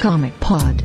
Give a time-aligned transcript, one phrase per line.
[0.00, 0.76] Comic Pod.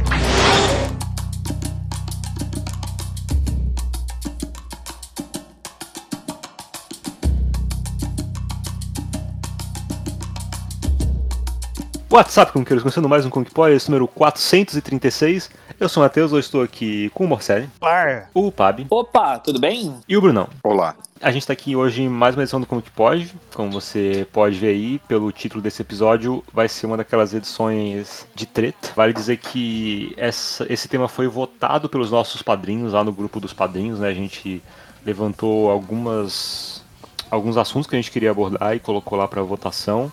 [12.09, 15.51] WhatsApp, como queiros, começando mais um Comic Pod, esse número 436.
[15.83, 18.29] Eu sou o Matheus, eu estou aqui com o Morcelli, Par.
[18.33, 19.93] o Pab Opa, tudo bem?
[20.07, 20.47] e o Brunão.
[20.63, 20.95] Olá.
[21.21, 23.35] A gente está aqui hoje em mais uma edição do Comic Pod.
[23.53, 28.45] Como você pode ver aí, pelo título desse episódio, vai ser uma daquelas edições de
[28.45, 28.91] treta.
[28.95, 33.51] Vale dizer que essa- esse tema foi votado pelos nossos padrinhos lá no grupo dos
[33.51, 34.07] padrinhos, né?
[34.07, 34.63] A gente
[35.05, 36.81] levantou algumas
[37.29, 40.09] alguns assuntos que a gente queria abordar e colocou lá para votação.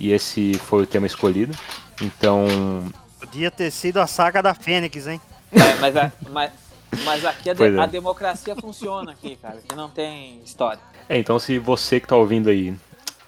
[0.00, 1.54] E esse foi o tema escolhido.
[2.00, 2.46] Então,
[3.22, 5.20] Podia ter sido a saga da Fênix, hein?
[5.52, 6.50] É, mas, a- mas,
[7.04, 7.78] mas aqui a, de- é.
[7.80, 9.54] a democracia funciona aqui, cara.
[9.58, 10.80] Aqui não tem história.
[11.08, 12.74] É, então se você que tá ouvindo aí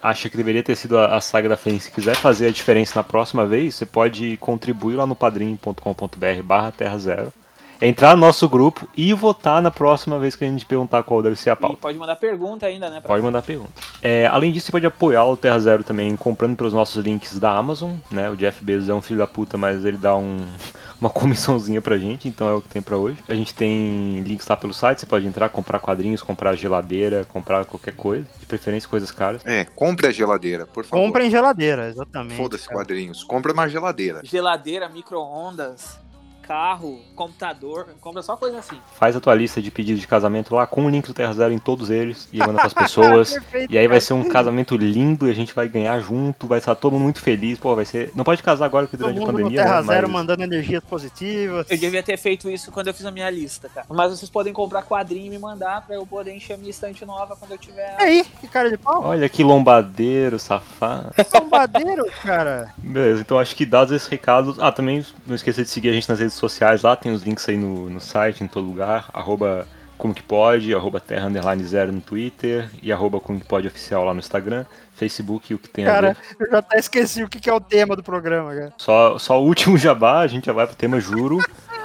[0.03, 2.99] acha que deveria ter sido a, a saga da Fênix e quiser fazer a diferença
[2.99, 7.33] na próxima vez, você pode contribuir lá no padrim.com.br barra terra zero,
[7.81, 11.35] entrar no nosso grupo e votar na próxima vez que a gente perguntar qual deve
[11.35, 11.77] ser a E pauta.
[11.77, 13.01] pode mandar pergunta ainda, né?
[13.01, 13.71] Pode mandar pergunta.
[14.01, 17.51] É, além disso, você pode apoiar o Terra Zero também comprando pelos nossos links da
[17.51, 18.29] Amazon, né?
[18.29, 20.37] O Jeff Bezos é um filho da puta, mas ele dá um,
[20.99, 23.17] uma comissãozinha pra gente, então é o que tem pra hoje.
[23.27, 27.65] A gente tem links lá pelo site, você pode entrar, comprar quadrinhos, comprar geladeira, comprar
[27.65, 29.41] qualquer coisa, de preferência coisas caras.
[29.45, 31.03] É, compre a geladeira, por favor.
[31.03, 32.37] Compra em geladeira, exatamente.
[32.37, 33.23] Foda-se quadrinhos.
[33.23, 34.21] Compre uma geladeira.
[34.23, 35.99] Geladeira, micro-ondas,
[36.47, 38.77] carro, computador, compra só coisa assim.
[38.97, 41.53] Faz a tua lista de pedidos de casamento lá com o link do Terra Zero
[41.53, 43.33] em todos eles e manda pras pessoas.
[43.33, 46.59] Perfeito, E aí vai ser um casamento lindo e a gente vai ganhar junto, vai
[46.59, 47.57] estar todo mundo muito feliz.
[47.59, 48.11] Pô, vai ser.
[48.15, 49.63] Não pode casar agora porque durante a pandemia.
[49.63, 51.65] Terra né, Zero mas- mandando energias positivas.
[51.69, 53.87] Eu devia ter feito isso quando eu fiz a minha lista, cara.
[53.89, 57.05] Mas vocês podem comprar quadrinho e me mandar pra eu poder encher a minha estante
[57.05, 57.95] nova quando eu tiver.
[57.99, 59.03] E aí, que cara de pau?
[59.03, 61.11] Olha que lombadeiro, safado.
[61.31, 62.73] Bombadeiro, cara.
[62.77, 64.57] Beleza, então acho que dados esses recados.
[64.59, 67.47] Ah, também não esqueça de seguir a gente nas redes sociais lá, tem os links
[67.49, 69.09] aí no, no site, em todo lugar.
[69.13, 73.67] Arroba como que pode, arroba terra underline zero no Twitter e arroba como que pode
[73.67, 75.85] oficial lá no Instagram, Facebook, o que tem.
[75.85, 78.73] Cara, eu já até esqueci o que que é o tema do programa, cara.
[78.77, 81.39] Só, só o último jabá, a gente já vai pro tema juro.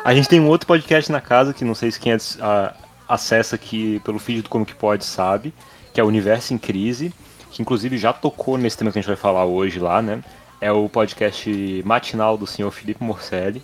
[0.05, 2.75] A gente tem um outro podcast na casa que não sei se quem ades- a-
[3.09, 5.53] acessa aqui pelo feed do Como Que Pode sabe,
[5.93, 7.13] que é o Universo em Crise,
[7.51, 10.21] que inclusive já tocou nesse tema que a gente vai falar hoje lá, né?
[10.61, 13.63] É o podcast matinal do senhor Felipe Morcelli.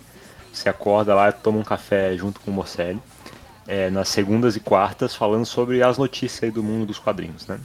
[0.57, 2.99] Você acorda lá, toma um café junto com o Morcelli.
[3.67, 7.59] é, nas segundas e quartas, falando sobre as notícias aí do mundo dos quadrinhos, né?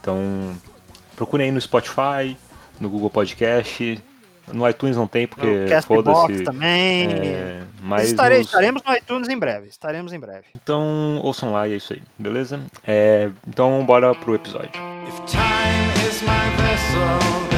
[0.00, 0.18] Então,
[1.14, 2.36] procurem aí no Spotify,
[2.80, 4.02] no Google Podcast.
[4.50, 6.42] No iTunes não tem, porque foda-se.
[6.42, 7.06] também.
[7.12, 9.68] É, mas Estarei- nos- Estaremos no iTunes em breve.
[9.68, 10.46] Estaremos em breve.
[10.56, 12.58] Então, ouçam lá e é isso aí, beleza?
[12.84, 14.70] É, então, bora pro episódio.
[15.06, 17.51] If time is my vessel,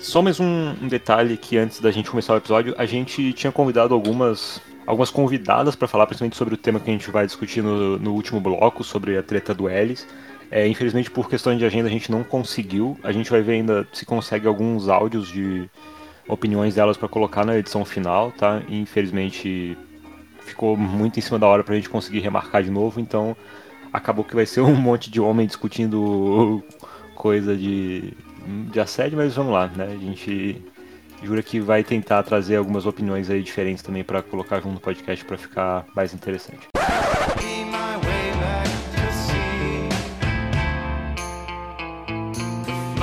[0.00, 3.92] Só mais um, detalhe que antes da gente começar o episódio, a gente tinha convidado
[3.92, 7.98] algumas algumas convidadas para falar principalmente sobre o tema que a gente vai discutir no,
[7.98, 10.06] no último bloco, sobre a treta do Ellis.
[10.50, 12.98] É, infelizmente, por questões de agenda, a gente não conseguiu.
[13.02, 15.68] A gente vai ver ainda se consegue alguns áudios de
[16.26, 18.62] opiniões delas para colocar na edição final, tá?
[18.66, 19.76] E, infelizmente,
[20.40, 23.36] ficou muito em cima da hora pra gente conseguir remarcar de novo, então
[23.92, 26.62] acabou que vai ser um monte de homem discutindo
[27.14, 28.14] coisa de,
[28.70, 29.84] de assédio, mas vamos lá, né?
[29.84, 30.62] A gente
[31.22, 35.24] jura que vai tentar trazer algumas opiniões aí diferentes também pra colocar junto no podcast
[35.24, 36.68] pra ficar mais interessante.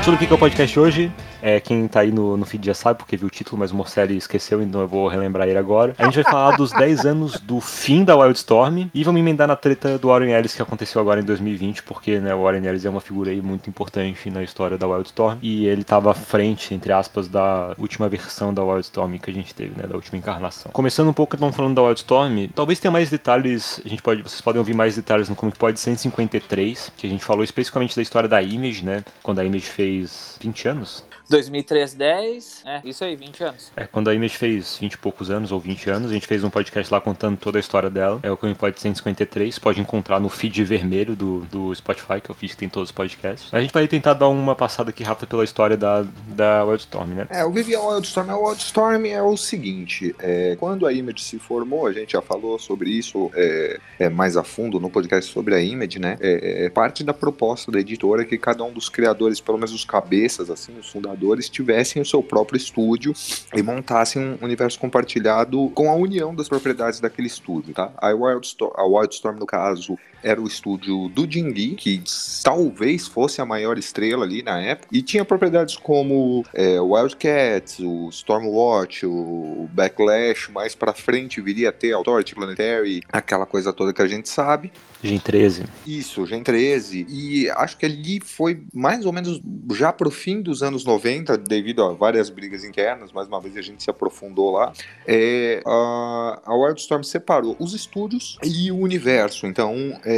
[0.03, 1.11] Sobre o que é o podcast hoje,
[1.45, 3.75] é, quem tá aí no, no feed já sabe, porque viu o título, mas o
[3.75, 5.93] Morcelli esqueceu, então eu vou relembrar ele agora.
[5.95, 9.55] A gente vai falar dos 10 anos do fim da Wildstorm e vamos emendar na
[9.55, 12.89] treta do Warren Ellis que aconteceu agora em 2020, porque né, o Warren Ellis é
[12.89, 16.91] uma figura aí muito importante na história da Wildstorm e ele tava à frente, entre
[16.91, 20.71] aspas, da última versão da Wildstorm que a gente teve, né, da última encarnação.
[20.71, 24.41] Começando um pouco então falando da Wildstorm, talvez tenha mais detalhes, a gente pode, vocês
[24.41, 28.27] podem ouvir mais detalhes no Comic Pod 153, que a gente falou especificamente da história
[28.27, 31.05] da Image, né, quando a Image fez 20 anos.
[31.29, 32.63] 2003, 10.
[32.65, 33.71] É, isso aí, 20 anos.
[33.75, 36.43] É, quando a Image fez 20 e poucos anos, ou 20 anos, a gente fez
[36.43, 38.19] um podcast lá contando toda a história dela.
[38.23, 42.31] É o Comic Pod 153, pode encontrar no feed vermelho do, do Spotify, que é
[42.31, 43.53] o feed que tem todos os podcasts.
[43.53, 47.27] A gente vai tentar dar uma passada aqui rápida pela história da, da Wildstorm, né?
[47.29, 51.87] É, o Vivian Wildstorm, a Wildstorm é o seguinte, é, quando a Image se formou,
[51.87, 55.61] a gente já falou sobre isso é, é, mais a fundo no podcast sobre a
[55.61, 56.17] Image, né?
[56.19, 59.85] É, é parte da proposta da editora que cada um dos criadores, pelo menos os
[59.85, 61.14] cabeças, assim, os fundadores,
[61.49, 63.13] tivessem o seu próprio estúdio
[63.53, 67.91] e montassem um universo compartilhado com a união das propriedades daquele estúdio, tá?
[67.97, 72.01] A Wildstorm, a Wildstorm no caso, era o estúdio do Lee, que
[72.43, 78.09] talvez fosse a maior estrela ali na época, e tinha propriedades como é, Wildcats, o
[78.09, 84.01] Stormwatch, o Backlash, mais pra frente viria a ter Authority Planetary, aquela coisa toda que
[84.01, 84.71] a gente sabe.
[85.03, 85.65] Gen 13.
[85.85, 87.05] Isso, Gen 13.
[87.07, 89.39] E acho que ali foi mais ou menos
[89.73, 93.61] já pro fim dos anos 90, devido a várias brigas internas, mais uma vez a
[93.61, 94.73] gente se aprofundou lá.
[95.05, 99.45] É, a, a Wildstorm separou os estúdios e o universo.
[99.45, 100.14] Então, é,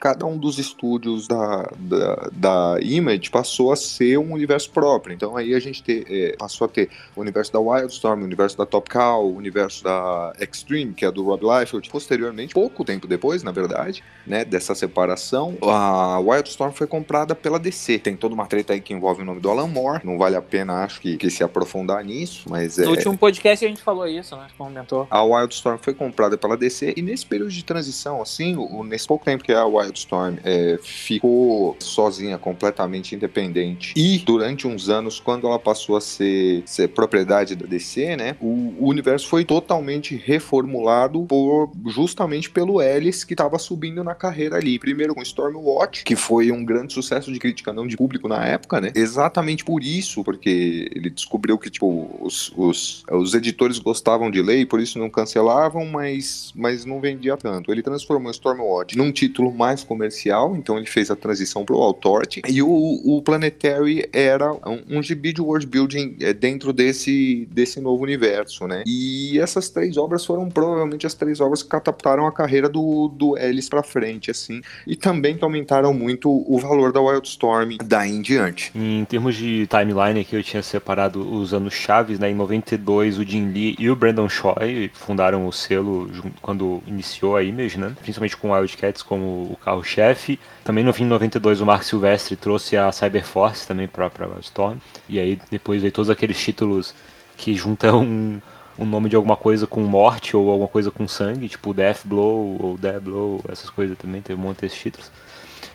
[0.00, 5.14] cada um dos estúdios da, da, da Image passou a ser um universo próprio.
[5.14, 8.56] Então, aí a gente te- é, passou a ter o universo da Wildstorm, o universo
[8.56, 11.88] da Top Cow, o universo da Extreme, que é do Rob Liefeld.
[11.90, 17.98] Posteriormente, pouco tempo depois, na verdade, né, dessa separação, a Wildstorm foi comprada pela DC.
[17.98, 20.00] Tem toda uma treta aí que envolve o nome do Alan Moore.
[20.04, 22.84] Não vale a pena, acho que, que se aprofundar nisso, mas é.
[22.84, 24.46] No último podcast a gente falou isso, né?
[24.56, 25.06] Comentou.
[25.10, 29.39] A Wildstorm foi comprada pela DC e nesse período de transição, assim, nesse pouco tempo
[29.42, 35.96] que a Wildstorm é, ficou sozinha, completamente independente, e durante uns anos, quando ela passou
[35.96, 42.50] a ser, ser propriedade da DC, né, o, o universo foi totalmente reformulado por justamente
[42.50, 44.78] pelo Ellis que estava subindo na carreira ali.
[44.78, 48.80] Primeiro com Stormwatch, que foi um grande sucesso de crítica, não de público na época,
[48.80, 48.92] né?
[48.94, 54.60] Exatamente por isso, porque ele descobriu que tipo os, os, os editores gostavam de ler
[54.60, 57.70] e por isso não cancelavam, mas, mas não vendia tanto.
[57.72, 62.62] Ele transformou Stormwatch num título mais comercial, então ele fez a transição pro Authority e
[62.62, 68.02] o, o Planetary era um, um gibi de world building é, dentro desse, desse novo
[68.02, 68.82] universo, né?
[68.86, 73.36] E essas três obras foram provavelmente as três obras que catapultaram a carreira do, do
[73.36, 78.22] Ellis pra frente, assim, e também que aumentaram muito o valor da Wildstorm daí em
[78.22, 78.72] diante.
[78.74, 82.30] Em termos de timeline aqui, eu tinha separado os anos chaves, né?
[82.30, 87.42] Em 92, o Jim Lee e o Brandon Choi fundaram o selo quando iniciou a
[87.42, 87.94] Image, né?
[88.00, 90.38] Principalmente com Wildcats como o carro-chefe.
[90.62, 94.78] Também no fim de 92, o Mark Silvestre trouxe a Cyberforce também para a Wildstorm.
[95.08, 96.94] E aí depois veio todos aqueles títulos
[97.36, 98.40] que juntam um,
[98.78, 102.56] um nome de alguma coisa com morte ou alguma coisa com sangue, tipo Death Blow
[102.60, 105.10] ou Death Blow, essas coisas também, teve um monte desses títulos.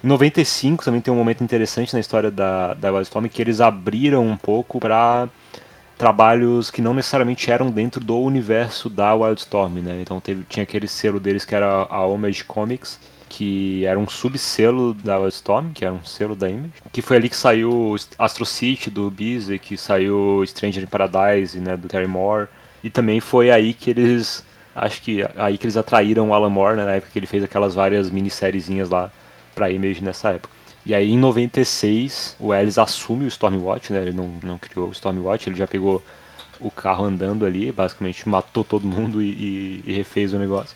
[0.02, 4.26] Em 95 também tem um momento interessante na história da, da Wildstorm que eles abriram
[4.26, 5.28] um pouco para
[5.98, 10.00] trabalhos que não necessariamente eram dentro do universo da Wildstorm, né?
[10.02, 12.98] Então teve, tinha aquele selo deles que era a Homage Comics,
[13.36, 17.30] que era um subselo da Wildstorm, que era um selo da Image, que foi ali
[17.30, 22.48] que saiu Astro City do Beasley, que saiu Stranger in Paradise, né, do Terry Moore,
[22.84, 24.44] e também foi aí que eles
[24.76, 27.44] acho que aí que eles atraíram o Alan Moore, né, na época que ele fez
[27.44, 29.12] aquelas várias minissériezinhas lá
[29.54, 30.54] pra Image nessa época.
[30.86, 34.02] E aí em 96 o Ellis assume o Stormwatch, né?
[34.02, 36.04] Ele não, não criou o Stormwatch, ele já pegou
[36.60, 40.76] o carro andando ali, basicamente matou todo mundo e, e- e refez o negócio.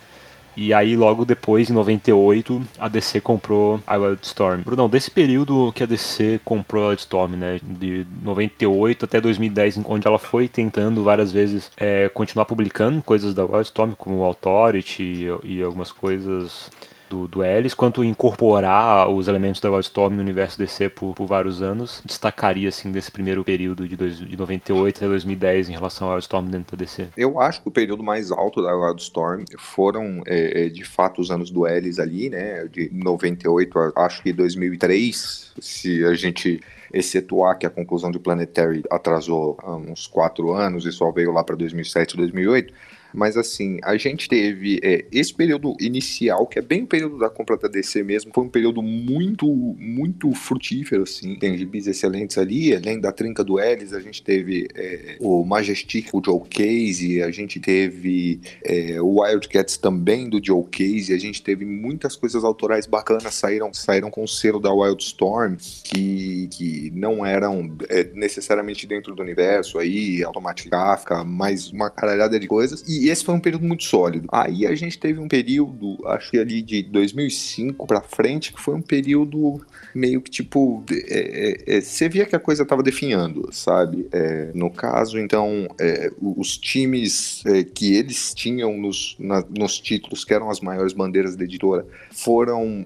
[0.56, 4.62] E aí logo depois, em 98, a DC comprou a Wildstorm.
[4.62, 10.06] Brunão, desse período que a DC comprou a Wildstorm, né, de 98 até 2010, onde
[10.06, 15.62] ela foi tentando várias vezes é, continuar publicando coisas da Wildstorm, como Authority e, e
[15.62, 16.70] algumas coisas
[17.10, 21.60] do, do Ellis, quanto incorporar os elementos da Wildstorm no universo DC por, por vários
[21.60, 26.14] anos, destacaria assim desse primeiro período de, dois, de 98 até 2010 em relação ao
[26.14, 27.08] Wildstorm dentro da DC?
[27.16, 31.32] Eu acho que o período mais alto da Wildstorm foram, é, é, de fato, os
[31.32, 32.66] anos do Ellis ali, né?
[32.68, 36.60] De 98 a acho que 2003, se a gente
[36.92, 41.56] excetuar que a conclusão de Planetary atrasou uns quatro anos e só veio lá para
[41.56, 42.72] 2007, 2008.
[43.12, 47.28] Mas assim, a gente teve é, esse período inicial, que é bem o período da
[47.28, 51.36] compra da DC mesmo, foi um período muito, muito frutífero, assim.
[51.36, 56.08] Tem gibis excelentes ali, além da trinca do Ellis, a gente teve é, o Majestic,
[56.12, 61.42] o Joe Casey, a gente teve é, o Wildcats também do Joe Casey, a gente
[61.42, 67.24] teve muitas coisas autorais bacanas saíram, saíram com o selo da Wildstorm, que, que não
[67.24, 72.99] eram é, necessariamente dentro do universo aí, Automatic Kafka, mais uma caralhada de coisas, e
[73.08, 74.28] esse foi um período muito sólido.
[74.32, 78.74] Aí a gente teve um período, acho que ali de 2005 pra frente, que foi
[78.74, 79.60] um período
[79.94, 84.06] meio que tipo, é, é, é, você via que a coisa tava definhando, sabe?
[84.12, 87.42] É, no caso, então, é, os times
[87.74, 92.84] que eles tinham nos, na- nos títulos, que eram as maiores bandeiras da editora, foram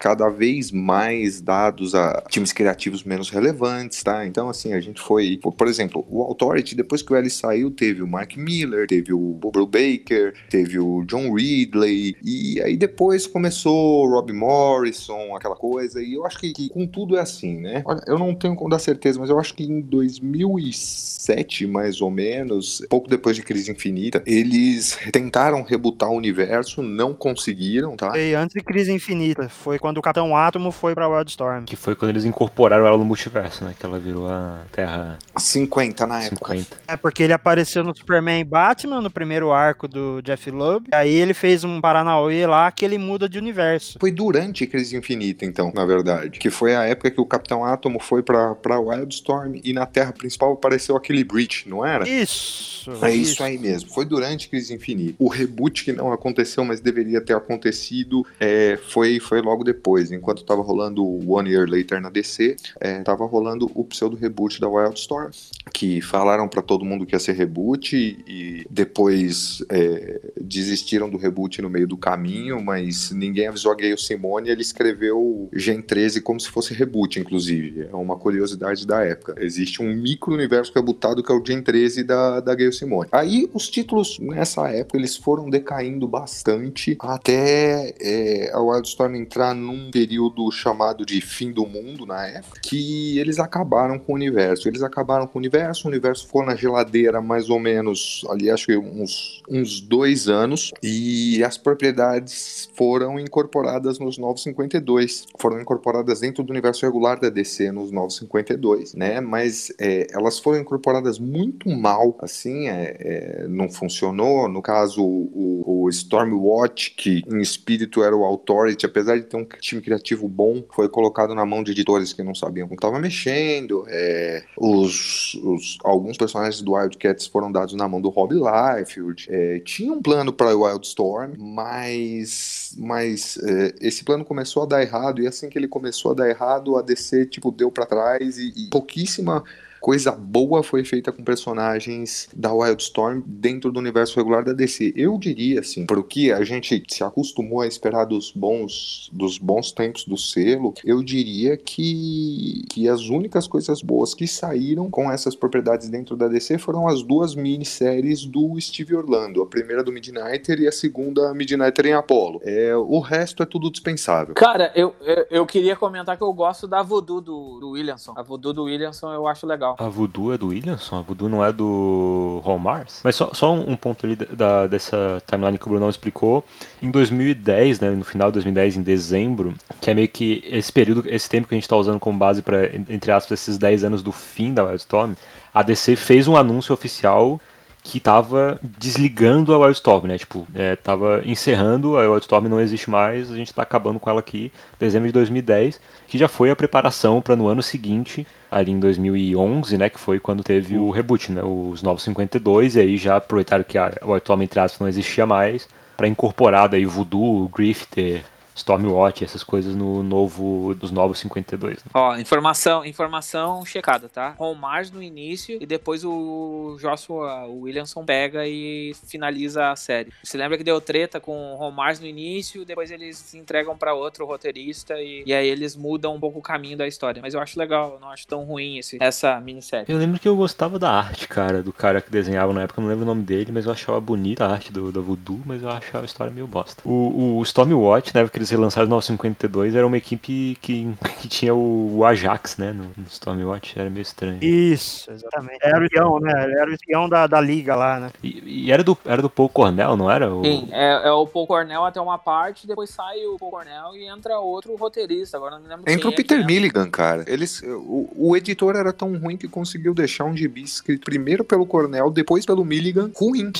[0.00, 4.26] cada vez mais dados a times criativos menos relevantes, tá?
[4.26, 7.70] Então, assim, a gente foi, por, por exemplo, o Authority, depois que o Ellis saiu,
[7.70, 12.76] teve o Mark Miller, teve o o Bob Baker, teve o John Ridley, e aí
[12.76, 17.20] depois começou o Rob Morrison, aquela coisa, e eu acho que, que com tudo é
[17.20, 17.82] assim, né?
[18.06, 22.84] Eu não tenho como dar certeza, mas eu acho que em 2007, mais ou menos,
[22.88, 28.10] pouco depois de Crise Infinita, eles tentaram rebutar o universo, não conseguiram, tá?
[28.10, 29.48] Foi antes de Crise Infinita.
[29.48, 31.64] Foi quando o Capitão Átomo foi pra Wildstorm.
[31.64, 33.74] Que foi quando eles incorporaram ela no multiverso, né?
[33.78, 36.54] Que ela virou a Terra 50 na época.
[36.54, 36.76] 50.
[36.86, 40.86] É porque ele apareceu no Superman e Batman, no primeiro arco do Jeff Loeb.
[40.92, 43.98] Aí ele fez um Paranauê lá que ele muda de universo.
[43.98, 46.38] Foi durante Crise Infinita, então, na verdade.
[46.38, 50.12] Que foi a época que o Capitão Átomo foi pra, pra Wildstorm e na Terra
[50.12, 52.08] principal apareceu aquele Breach, não era?
[52.08, 52.77] Isso.
[53.02, 53.90] É isso aí mesmo.
[53.90, 55.16] Foi durante Crise Infinita.
[55.18, 60.10] O reboot que não aconteceu, mas deveria ter acontecido, é, foi, foi logo depois.
[60.12, 64.60] Enquanto tava rolando o One Year Later na DC, é, tava rolando o pseudo reboot
[64.60, 65.30] da Wildstorm,
[65.72, 71.60] que falaram pra todo mundo que ia ser reboot e depois é, desistiram do reboot
[71.62, 74.50] no meio do caminho, mas ninguém avisou a Gayle Simone.
[74.50, 77.88] Ele escreveu Gen 13 como se fosse reboot, inclusive.
[77.90, 79.34] É uma curiosidade da época.
[79.38, 83.08] Existe um micro-universo rebutado que é o Gen 13 da, da Gayle Simone.
[83.12, 89.90] Aí os títulos nessa época eles foram decaindo bastante até é, a Wildstorm entrar num
[89.90, 94.68] período chamado de fim do mundo na época, que eles acabaram com o universo.
[94.68, 98.66] Eles acabaram com o universo, o universo ficou na geladeira mais ou menos, ali acho
[98.66, 105.26] que uns, uns dois anos, e as propriedades foram incorporadas nos 952.
[105.38, 109.20] Foram incorporadas dentro do universo regular da DC nos 952, né?
[109.20, 112.96] Mas é, elas foram incorporadas muito mal, assim, é,
[113.44, 114.48] é, não funcionou.
[114.48, 119.44] No caso, o, o Stormwatch, que em espírito era o Authority, apesar de ter um
[119.60, 123.84] time criativo bom, foi colocado na mão de editores que não sabiam como estava mexendo.
[123.88, 129.26] É, os, os- alguns personagens do Wildcats foram dados na mão do Rob Liefeld.
[129.30, 135.20] É, tinha um plano para Wildstorm, mas, mas é, esse plano começou a dar errado,
[135.22, 138.52] e assim que ele começou a dar errado, a DC tipo, deu para trás e,
[138.56, 139.44] e pouquíssima
[139.80, 144.92] coisa boa foi feita com personagens da Wildstorm dentro do universo regular da DC.
[144.96, 149.72] Eu diria assim, pro que a gente se acostumou a esperar dos bons dos bons
[149.72, 155.34] tempos do selo, eu diria que que as únicas coisas boas que saíram com essas
[155.34, 160.60] propriedades dentro da DC foram as duas minisséries do Steve Orlando, a primeira do Midnighter
[160.60, 162.40] e a segunda Midnighter em Apollo.
[162.44, 164.34] É, o resto é tudo dispensável.
[164.34, 168.12] Cara, eu, eu, eu queria comentar que eu gosto da Voodoo do, do Williamson.
[168.16, 169.67] A Voodoo do Williamson eu acho legal.
[169.78, 170.98] A Voodoo é do Williamson?
[170.98, 173.00] A Voodoo não é do Ron Mars?
[173.02, 176.44] Mas só, só um ponto ali da, dessa timeline que o Brunão explicou.
[176.80, 181.04] Em 2010, né, no final de 2010, em dezembro, que é meio que esse período,
[181.06, 184.02] esse tempo que a gente está usando como base para, entre aspas, esses 10 anos
[184.02, 185.14] do fim da Wildstorm,
[185.52, 187.40] a DC fez um anúncio oficial
[187.88, 190.18] que tava desligando a Wildstorm, né?
[190.18, 194.20] Tipo, é, tava encerrando, a Wildstorm não existe mais, a gente tá acabando com ela
[194.20, 198.78] aqui, dezembro de 2010, que já foi a preparação para no ano seguinte, ali em
[198.78, 203.64] 2011, né, que foi quando teve o reboot, né, os 952, e aí já aproveitaram
[203.64, 205.66] que a Wildstorm, entre aspas, não existia mais,
[205.96, 208.22] para incorporar daí Voodoo, Grifter,
[208.58, 211.76] Stormwatch, essas coisas no novo, dos novos 52.
[211.76, 211.90] Né?
[211.94, 214.34] Ó, informação, informação checada, tá?
[214.38, 220.12] Ron Mars no início e depois o Joshua o Williamson pega e finaliza a série.
[220.22, 223.94] Você lembra que deu treta com o Ron Mars no início, depois eles entregam pra
[223.94, 227.22] outro roteirista e, e aí eles mudam um pouco o caminho da história.
[227.22, 229.86] Mas eu acho legal, eu não acho tão ruim esse, essa minissérie.
[229.88, 232.82] Eu lembro que eu gostava da arte, cara, do cara que desenhava na época, eu
[232.82, 235.62] não lembro o nome dele, mas eu achava bonita a arte do, do Voodoo, mas
[235.62, 236.82] eu achava a história meio bosta.
[236.84, 241.28] O, o Stormwatch, na época que eles relançaram no 952, era uma equipe que, que
[241.28, 244.38] tinha o, o Ajax, né, no, no Stormwatch, era meio estranho.
[244.42, 245.58] Isso, exatamente.
[245.62, 246.32] Era o espião, né?
[246.32, 248.10] Era o espião da, da liga lá, né?
[248.22, 250.32] E, e era, do, era do Paul Cornell, não era?
[250.32, 253.96] O, Sim, é, é o Paul Cornell até uma parte, depois sai o Paul Cornell
[253.96, 255.36] e entra outro roteirista.
[255.36, 257.24] Agora não me lembro Entra quem o é Peter que Milligan, cara.
[257.26, 261.66] Eles, o, o editor era tão ruim que conseguiu deixar um gibi escrito primeiro pelo
[261.66, 263.52] Cornell, depois pelo Milligan, ruim.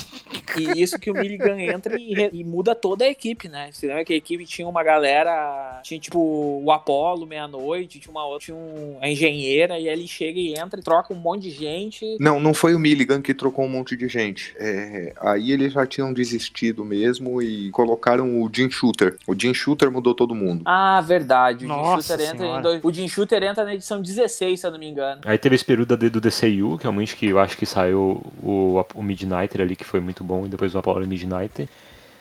[0.57, 3.69] E isso que o Milligan entra e, e muda toda a equipe, né?
[3.71, 5.79] Você lembra que a equipe tinha uma galera.
[5.83, 6.19] Tinha tipo
[6.63, 10.53] o Apollo, meia-noite, tinha uma outra, tinha um, a engenheira, e aí ele chega e
[10.59, 12.17] entra e troca um monte de gente.
[12.19, 14.53] Não, não foi o Milligan que trocou um monte de gente.
[14.59, 19.17] É, aí eles já tinham desistido mesmo e colocaram o Jim Shooter.
[19.27, 20.63] O Jim Shooter mudou todo mundo.
[20.65, 21.57] Ah, verdade.
[21.65, 22.61] O Jim Nossa Shooter entra em Senhora.
[22.61, 25.21] dois- O Jim Shooter entra na edição 16, se eu não me engano.
[25.25, 28.83] Aí teve esse período da- do DCU, que realmente que eu acho que saiu o,
[28.95, 31.67] o Midnighter ali, que foi muito bom, e depois o Apollo Midnighter.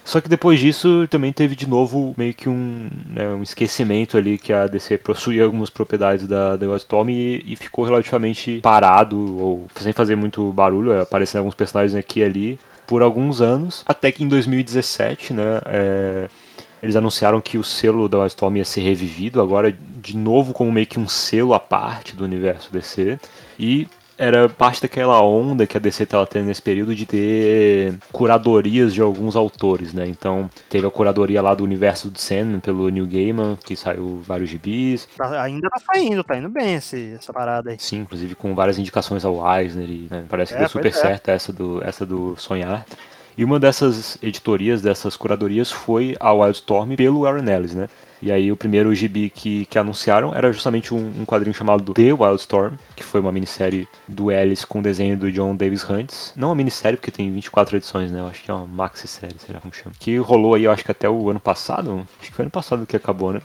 [0.08, 4.38] Só que depois disso também teve de novo meio que um, né, um esquecimento ali
[4.38, 9.68] que a DC possuía algumas propriedades da, da Wildstorm e, e ficou relativamente parado, ou
[9.76, 14.24] sem fazer muito barulho, aparecendo alguns personagens aqui e ali, por alguns anos, até que
[14.24, 16.28] em 2017, né, é,
[16.82, 20.86] eles anunciaram que o selo da Wildstorm ia ser revivido, agora de novo como meio
[20.86, 23.20] que um selo à parte do universo DC.
[23.58, 23.86] E
[24.18, 29.00] era parte daquela onda que a DC estava tendo nesse período de ter curadorias de
[29.00, 30.06] alguns autores, né?
[30.08, 34.50] Então teve a curadoria lá do universo do Sandman pelo New Gaiman, que saiu vários
[34.50, 35.08] gibis.
[35.16, 37.76] Tá- ainda tá saindo, tá indo bem esse, essa parada aí.
[37.78, 39.88] Sim, inclusive com várias indicações ao Eisner.
[39.88, 40.92] E, né, parece que É, deu super é.
[40.92, 42.84] certo essa do, essa do Sonhar.
[43.36, 47.88] E uma dessas editorias, dessas curadorias, foi a Wildstorm pelo Warren Ellis, né?
[48.20, 52.12] E aí o primeiro gibi que, que anunciaram era justamente um, um quadrinho chamado The
[52.12, 56.12] Wildstorm, que foi uma minissérie do Ellis com desenho do John Davis Hunt.
[56.34, 58.20] Não uma minissérie, porque tem 24 edições, né?
[58.20, 59.94] Eu acho que é uma maxi-série, sei lá como chama.
[59.98, 62.06] Que rolou aí, eu acho que até o ano passado.
[62.20, 63.40] Acho que foi ano passado que acabou, né?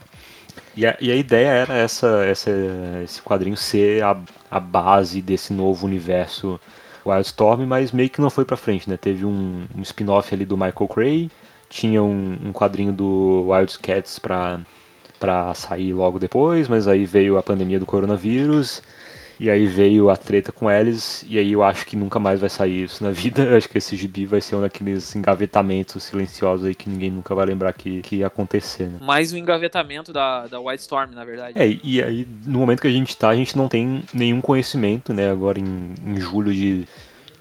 [0.76, 2.50] E a, e a ideia era essa, essa,
[3.04, 4.16] esse quadrinho ser a,
[4.50, 6.60] a base desse novo universo
[7.06, 8.96] Wildstorm, mas meio que não foi pra frente, né?
[8.96, 11.30] Teve um, um spin-off ali do Michael Cray,
[11.74, 14.60] tinha um, um quadrinho do Wild Cats pra,
[15.18, 18.80] pra sair logo depois, mas aí veio a pandemia do coronavírus,
[19.40, 22.48] e aí veio a treta com eles, e aí eu acho que nunca mais vai
[22.48, 23.42] sair isso na vida.
[23.42, 27.34] Eu acho que esse gibi vai ser um daqueles engavetamentos silenciosos aí que ninguém nunca
[27.34, 28.98] vai lembrar que, que ia acontecer, né?
[29.02, 31.58] Mais um engavetamento da, da White Storm, na verdade.
[31.58, 35.12] É, e aí no momento que a gente tá, a gente não tem nenhum conhecimento,
[35.12, 36.86] né, agora em, em julho de,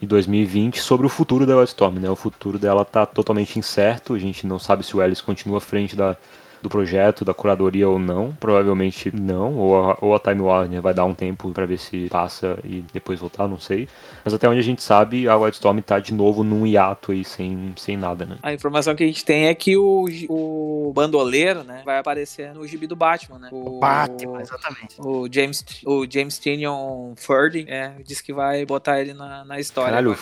[0.03, 2.09] de 2020, sobre o futuro da Wildstorm, né?
[2.09, 5.61] O futuro dela tá totalmente incerto, a gente não sabe se o Ellis continua à
[5.61, 6.17] frente da,
[6.63, 10.93] do projeto, da curadoria ou não, provavelmente não, ou a, ou a Time Warner vai
[10.93, 13.89] dar um tempo pra ver se passa e depois voltar, não sei.
[14.23, 17.73] Mas até onde a gente sabe, a Wildstorm tá de novo num hiato aí, sem,
[17.75, 18.37] sem nada, né?
[18.41, 22.65] A informação que a gente tem é que o, o bandoleiro, né, vai aparecer no
[22.65, 23.49] gibi do Batman, né?
[23.51, 24.95] O, Batman, exatamente.
[24.99, 29.89] O James, o James Tynion Furdy, é, disse que vai botar ele na, na história.
[29.89, 30.21] Caralho, agora.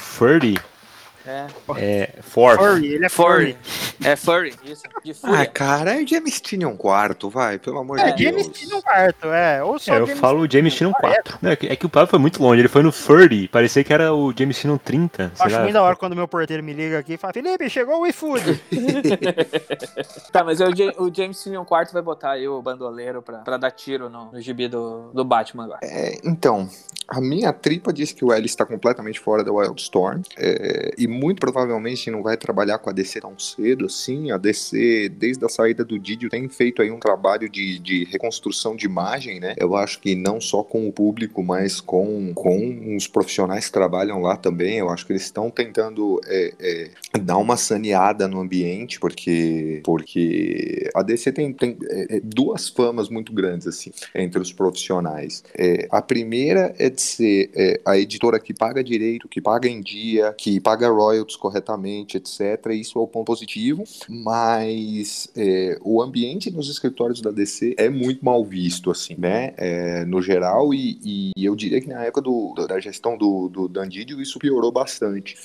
[1.26, 1.46] É,
[1.78, 2.58] é Force.
[2.64, 3.54] Furry, ele é Furry.
[3.54, 3.58] furry.
[4.04, 4.84] É Furry, isso.
[5.04, 5.46] De Ah, fúria.
[5.48, 8.60] cara, é James Tynion quarto, vai, pelo amor É, de James Deus.
[8.60, 9.64] Tynion quarto, é.
[9.64, 11.38] Ou só É, eu James falo James Tynion Tynion 4.
[11.42, 13.84] Não, é, que, é que o Pablo foi muito longe, ele foi no 30, parecia
[13.84, 15.24] que era o James Tynion 30.
[15.24, 15.62] Eu sei acho lá.
[15.62, 18.62] muito da hora quando meu porteiro me liga aqui e fala: Felipe, chegou o iFood.
[20.32, 23.58] Tá, mas o, Ja- o James Tynion IV vai botar aí o bandoleiro pra, pra
[23.58, 25.80] dar tiro no, no gibi do, do Batman agora.
[25.84, 26.70] É, então,
[27.08, 31.40] a minha tripa diz que o Ellis está completamente fora da Wildstorm é, e muito
[31.40, 34.32] provavelmente não vai trabalhar com a DC tão cedo assim.
[34.32, 38.76] A DC, desde a saída do Didio, tem feito aí um trabalho de, de reconstrução
[38.76, 39.56] de imagem, né?
[39.58, 44.22] Eu acho que não só com o público, mas com, com os profissionais que trabalham
[44.22, 44.78] lá também.
[44.78, 50.90] Eu acho que eles estão tentando é, é, dar uma saneada no ambiente, porque, porque
[50.96, 55.44] a DC tem, tem é, é, duas famas muito grandes assim entre os profissionais.
[55.58, 59.82] É, a primeira é de ser é, a editora que paga direito, que paga em
[59.82, 62.68] dia, que paga royalties corretamente, etc.
[62.74, 68.24] Isso é o ponto positivo, mas é, o ambiente nos escritórios da DC é muito
[68.24, 69.54] mal visto, assim, né?
[69.58, 73.68] É, no geral, e, e eu diria que na época do- da gestão do, do
[73.68, 75.36] Dan Didio, isso piorou bastante.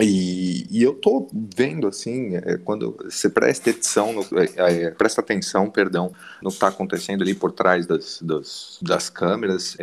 [0.00, 5.20] E, e eu tô vendo, assim, é, quando você presta atenção, no- é, é, presta
[5.20, 9.76] atenção, perdão, no que está acontecendo ali por trás das, das, das câmeras,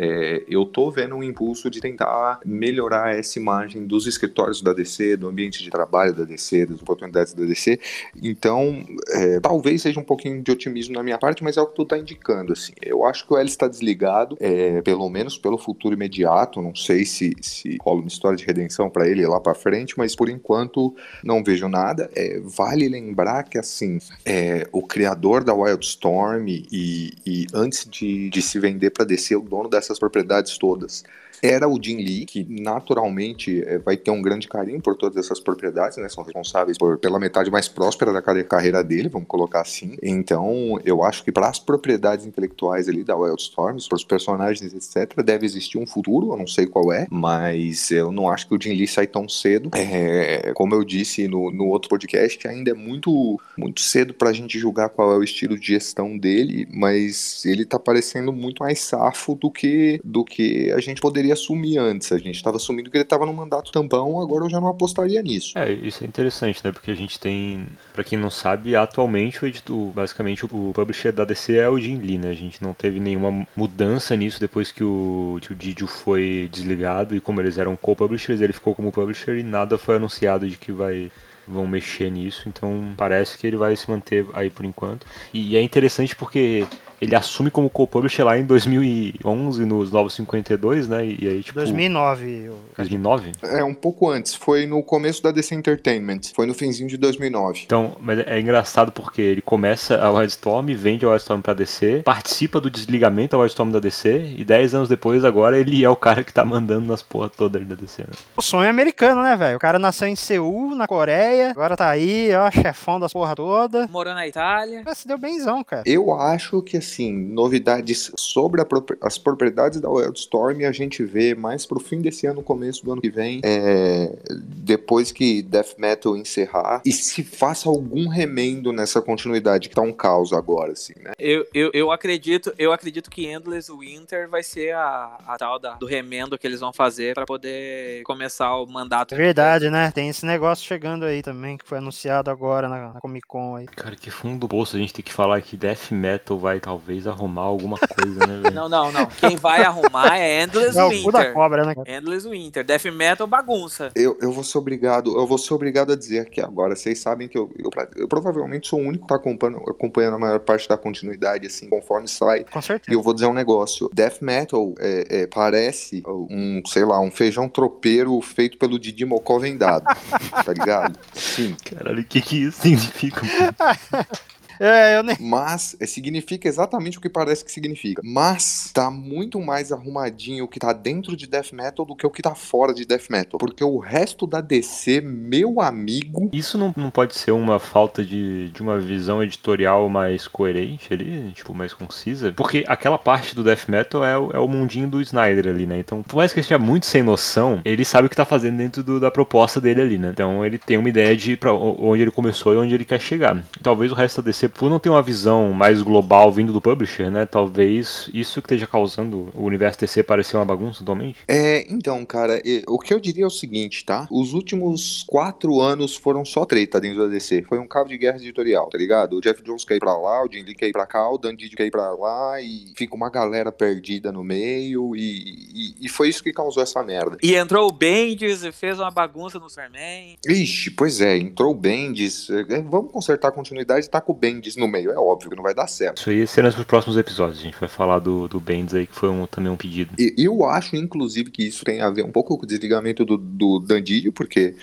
[0.48, 5.28] eu tô vendo um impulso de tentar melhorar essa imagem dos escritórios da DC, do
[5.28, 7.78] ambiente de trabalho da DC, das oportunidades da DC.
[8.22, 11.74] Então, é, talvez seja um pouquinho de otimismo na minha parte, mas é o que
[11.74, 12.72] tu tá indicando, assim.
[12.82, 16.60] Eu acho que o L está desligado, é, pelo menos pelo futuro imediato.
[16.62, 20.14] Não sei se, se rola uma história de redenção para ele lá para frente, mas
[20.14, 22.10] por enquanto não vejo nada.
[22.14, 28.42] É, vale lembrar que, assim, é, o criador da Wildstorm e, e antes de, de
[28.42, 30.95] se vender para DC, o dono dessas propriedades todas
[31.42, 35.40] era o Jim Lee, que naturalmente é, vai ter um grande carinho por todas essas
[35.40, 36.08] propriedades, né?
[36.08, 39.96] São responsáveis por, pela metade mais próspera da carre- carreira dele, vamos colocar assim.
[40.02, 45.22] Então, eu acho que para as propriedades intelectuais ali da Wildstorm, para os personagens, etc.,
[45.22, 48.60] deve existir um futuro, eu não sei qual é, mas eu não acho que o
[48.60, 49.70] Jim Lee sai tão cedo.
[49.72, 54.32] É, como eu disse no, no outro podcast, ainda é muito, muito cedo para a
[54.32, 58.80] gente julgar qual é o estilo de gestão dele, mas ele tá parecendo muito mais
[58.80, 62.12] safo do que, do que a gente poderia assumir antes.
[62.12, 65.22] A gente estava assumindo que ele estava no mandato tampão, agora eu já não apostaria
[65.22, 65.58] nisso.
[65.58, 66.72] É, isso é interessante, né?
[66.72, 71.24] Porque a gente tem, pra quem não sabe, atualmente o editor, basicamente o publisher da
[71.24, 72.30] DC é o Jim Lee, né?
[72.30, 77.14] A gente não teve nenhuma mudança nisso depois que o, que o Didio foi desligado
[77.16, 80.72] e como eles eram co-publishers, ele ficou como publisher e nada foi anunciado de que
[80.72, 81.10] vai
[81.46, 85.06] vão mexer nisso, então parece que ele vai se manter aí por enquanto.
[85.32, 86.66] E é interessante porque
[87.00, 91.04] ele assume como co-publisher lá em 2011, nos Novos 52, né?
[91.06, 91.58] E aí, tipo...
[91.58, 92.48] 2009.
[92.50, 93.32] o- 2009?
[93.42, 94.34] É, um pouco antes.
[94.34, 96.20] Foi no começo da DC Entertainment.
[96.34, 97.62] Foi no finzinho de 2009.
[97.66, 102.60] Então, mas é engraçado porque ele começa a Wildstorm, vende a Wildstorm pra DC, participa
[102.60, 106.22] do desligamento da Wildstorm da DC, e 10 anos depois, agora, ele é o cara
[106.24, 108.08] que tá mandando nas porra toda ali da DC, né?
[108.36, 109.56] O sonho americano, né, velho?
[109.56, 113.86] O cara nasceu em Seul, na Coreia, agora tá aí, ó, chefão das porra toda.
[113.88, 114.82] Morando na Itália.
[114.82, 115.82] Cara, Se deu benzão, cara.
[115.86, 118.62] Eu acho que, assim, novidades sobre
[119.00, 123.00] as propriedades da Wildstorm a gente vê mais pro fim desse ano, começo do ano
[123.00, 129.68] que vem, é, depois que Death Metal encerrar, e se faça algum remendo nessa continuidade,
[129.68, 131.12] que tá um caos agora, assim, né?
[131.18, 135.74] Eu, eu, eu acredito, eu acredito que Endless Winter vai ser a, a tal da,
[135.74, 139.14] do remendo que eles vão fazer pra poder começar o mandato.
[139.14, 139.90] É verdade, né?
[139.90, 143.66] Tem esse negócio chegando aí também, que foi anunciado agora na, na Comic Con aí.
[143.66, 147.06] Cara, que fundo do bolso a gente tem que falar que Death Metal vai talvez
[147.06, 148.54] arrumar alguma coisa, né, velho?
[148.54, 149.06] Não, não, não.
[149.06, 151.32] Quem vai arrumar é Endless É o cu da Winter.
[151.32, 151.74] cobra, né?
[151.74, 151.90] cara?
[151.90, 152.64] Endless Winter.
[152.64, 153.90] Death Metal bagunça.
[153.94, 156.76] Eu, eu vou ser obrigado, eu vou ser obrigado a dizer aqui agora.
[156.76, 160.18] Vocês sabem que eu, eu, eu provavelmente sou o único que tá acompanhando, acompanhando a
[160.18, 162.44] maior parte da continuidade, assim, conforme sai.
[162.44, 162.96] Com E certeza.
[162.96, 163.88] eu vou dizer um negócio.
[163.92, 169.38] Death Metal é, é, parece um, sei lá, um feijão tropeiro feito pelo Didi Mocó
[169.38, 169.84] vendado.
[170.44, 170.98] tá ligado?
[171.14, 171.56] Sim.
[171.64, 173.22] Caralho, o que que isso significa?
[174.60, 175.16] É, eu nem.
[175.20, 178.02] Mas é, significa exatamente o que parece que significa.
[178.04, 182.10] Mas tá muito mais arrumadinho o que tá dentro de Death Metal do que o
[182.10, 183.38] que tá fora de Death Metal.
[183.38, 186.30] Porque o resto da DC, meu amigo.
[186.32, 191.32] Isso não, não pode ser uma falta de, de uma visão editorial mais coerente ali,
[191.32, 192.32] tipo, mais concisa?
[192.32, 195.78] Porque aquela parte do Death Metal é o, é o mundinho do Snyder ali, né?
[195.78, 198.56] Então, por mais que ele esteja muito sem noção, ele sabe o que tá fazendo
[198.58, 200.10] dentro do- da proposta dele ali, né?
[200.12, 203.42] Então, ele tem uma ideia de pra onde ele começou e onde ele quer chegar.
[203.62, 207.10] Talvez o resto da DC, por não ter uma visão mais global vindo do publisher,
[207.10, 207.26] né?
[207.26, 211.18] Talvez isso que esteja causando o universo DC parecer uma bagunça atualmente.
[211.28, 214.06] É, então, cara, o que eu diria é o seguinte, tá?
[214.10, 217.42] Os últimos quatro anos foram só treta dentro da DC.
[217.42, 219.16] Foi um cabo de guerra editorial, tá ligado?
[219.16, 221.18] O Jeff Jones quer ir pra lá, o Jim Lee quer ir pra cá, o
[221.18, 225.86] Dan Didio quer ir pra lá, e fica uma galera perdida no meio, e, e,
[225.86, 227.16] e foi isso que causou essa merda.
[227.22, 230.16] E entrou o Bendis e fez uma bagunça no Superman.
[230.26, 232.28] Ixi, pois é, entrou o Bendis.
[232.30, 234.90] é, vamos consertar a continuidade e tá com o Bendis no meio.
[234.90, 235.98] É óbvio que não vai dar certo.
[235.98, 237.38] Isso aí será nos próximos episódios.
[237.40, 239.94] A gente vai falar do, do Bendis aí, que foi um- também um pedido.
[239.98, 243.16] E eu acho, inclusive, que isso tem a ver um pouco com o desligamento do,
[243.16, 244.54] do Dandidio, porque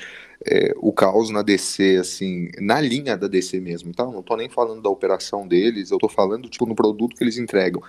[0.45, 4.49] é, o caos na DC, assim, na linha da DC mesmo, então não tô nem
[4.49, 7.81] falando da operação deles, eu tô falando, tipo, no produto que eles entregam.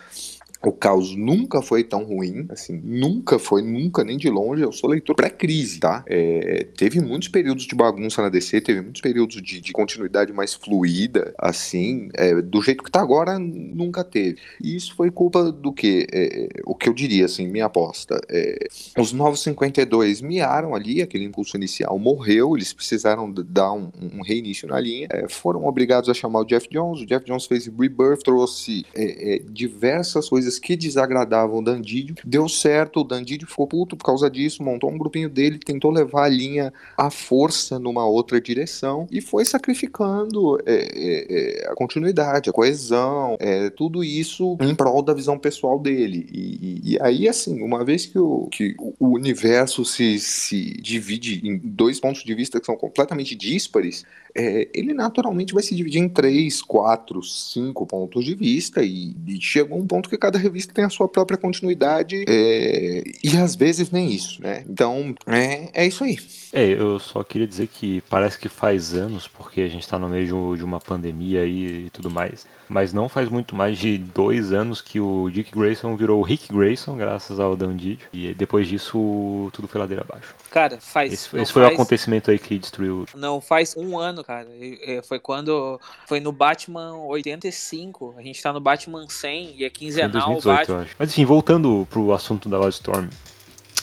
[0.64, 4.62] O caos nunca foi tão ruim, assim, nunca foi, nunca, nem de longe.
[4.62, 6.02] Eu sou leitor pré-crise, tá?
[6.06, 10.54] É, teve muitos períodos de bagunça na DC, teve muitos períodos de, de continuidade mais
[10.54, 14.38] fluida, assim, é, do jeito que tá agora, nunca teve.
[14.62, 16.06] E isso foi culpa do quê?
[16.12, 18.20] É, o que eu diria, assim, minha aposta.
[18.28, 18.66] É,
[18.98, 24.68] os Novos 52 miaram ali, aquele impulso inicial morreu, eles precisaram dar um, um reinício
[24.68, 28.22] na linha, é, foram obrigados a chamar o Jeff Jones, o Jeff Jones fez Rebirth,
[28.24, 33.96] trouxe é, é, diversas coisas que desagradavam o Dandidio, deu certo, o Dandidio ficou puto
[33.96, 38.40] por causa disso, montou um grupinho dele, tentou levar a linha à força numa outra
[38.40, 44.74] direção e foi sacrificando é, é, é, a continuidade, a coesão, é, tudo isso em
[44.74, 46.26] prol da visão pessoal dele.
[46.32, 46.38] E,
[46.90, 51.58] e- e aí, assim, uma vez que o, que o universo se, se divide em
[51.58, 56.08] dois pontos de vista que são completamente díspares, é, ele naturalmente vai se dividir em
[56.08, 60.84] três, quatro, cinco pontos de vista e, e chega um ponto que cada revista tem
[60.84, 64.64] a sua própria continuidade é, e às vezes nem isso, né?
[64.68, 66.18] Então, é, é isso aí.
[66.52, 70.08] É, eu só queria dizer que parece que faz anos, porque a gente tá no
[70.08, 72.46] meio de um- de uma pandemia aí e tudo mais.
[72.68, 76.50] Mas não faz muito mais de dois anos que o Dick Grayson virou o Rick
[76.52, 78.06] Grayson, graças ao Dan Didio.
[78.12, 80.34] E depois disso, tudo foi ladeira abaixo.
[80.50, 81.12] Cara, faz.
[81.12, 83.04] Esse, esse foi o faz- acontecimento aí que destruiu.
[83.14, 84.48] Não faz um ano, cara.
[84.58, 85.78] E- e Foi quando.
[86.06, 86.94] Foi no Batman
[87.42, 88.14] 85.
[88.16, 90.80] A gente tá no Batman 100 e é quinzenal 2018, eu Batman.
[90.82, 90.96] acho.
[90.98, 93.08] Mas enfim, voltando pro assunto da Wildstorm.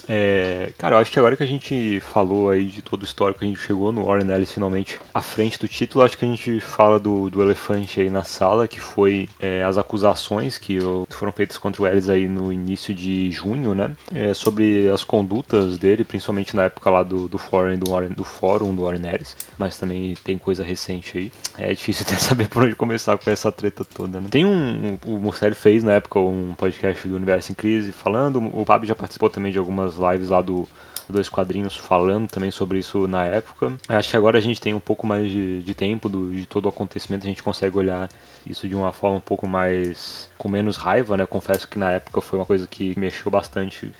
[0.08, 3.44] É, cara, eu acho que agora que a gente falou aí de todo o histórico,
[3.44, 6.60] a gente chegou no Warren Ellis finalmente à frente do título, acho que a gente
[6.60, 11.58] fala do, do elefante aí na sala, que foi é, as acusações que foram feitas
[11.58, 13.96] contra o Ellis aí no início de junho, né?
[14.14, 18.24] É, sobre as condutas dele, principalmente na época lá do, do, fórum, do, Warren, do
[18.24, 21.32] fórum do Warren Ellis, mas também tem coisa recente aí.
[21.58, 24.28] É difícil até saber por onde começar com essa treta toda, né?
[24.30, 28.66] Tem um, o Musselli fez na época um podcast do Universo em Crise falando, o
[28.66, 30.68] Fábio já participou também de algumas lives lá do
[31.12, 33.74] dois quadrinhos falando também sobre isso na época.
[33.88, 36.66] Acho que agora a gente tem um pouco mais de, de tempo do, de todo
[36.66, 38.10] o acontecimento, a gente consegue olhar
[38.46, 40.30] isso de uma forma um pouco mais.
[40.38, 41.26] com menos raiva, né?
[41.26, 43.92] Confesso que na época foi uma coisa que mexeu bastante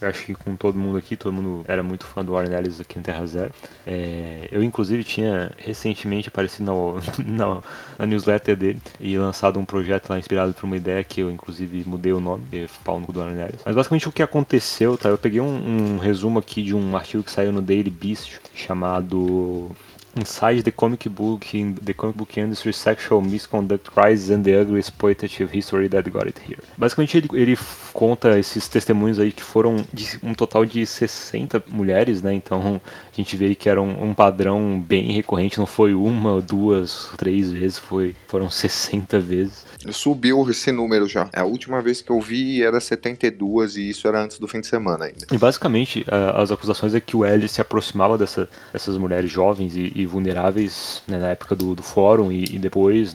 [0.00, 2.80] eu acho que com todo mundo aqui, todo mundo era muito fã do Warren Ellis
[2.80, 3.52] aqui em Terra Zero.
[3.86, 7.62] É, eu, inclusive, tinha recentemente aparecido no, na,
[7.98, 11.84] na, newsletter dele e lançado um projeto lá inspirado por uma ideia que eu, inclusive,
[11.86, 13.60] mudei o nome, que é pau no do Warren Ellis.
[13.64, 15.08] Mas basicamente o que aconteceu, tá?
[15.08, 19.70] Eu peguei um, um resumo aqui de um artigo que saiu no Daily Beast chamado
[20.16, 24.80] Inside the comic book in the comic book industry, sexual misconduct crisis and the ugly
[24.80, 26.58] exploitative history that got it here.
[26.78, 27.58] Basicamente ele, ele
[27.92, 32.32] conta esses testemunhos aí que foram de um total de 60 mulheres, né?
[32.32, 32.80] Então
[33.12, 37.52] a gente vê que era um, um padrão bem recorrente, não foi uma, duas, três
[37.52, 39.66] vezes, foi foram 60 vezes.
[39.90, 41.28] Subiu esse número já.
[41.34, 44.66] A última vez que eu vi era 72 e isso era antes do fim de
[44.66, 45.26] semana ainda.
[45.30, 49.92] E basicamente as acusações é que o L se aproximava dessa, dessas mulheres jovens e,
[49.94, 53.14] e vulneráveis né, na época do, do fórum e, e depois,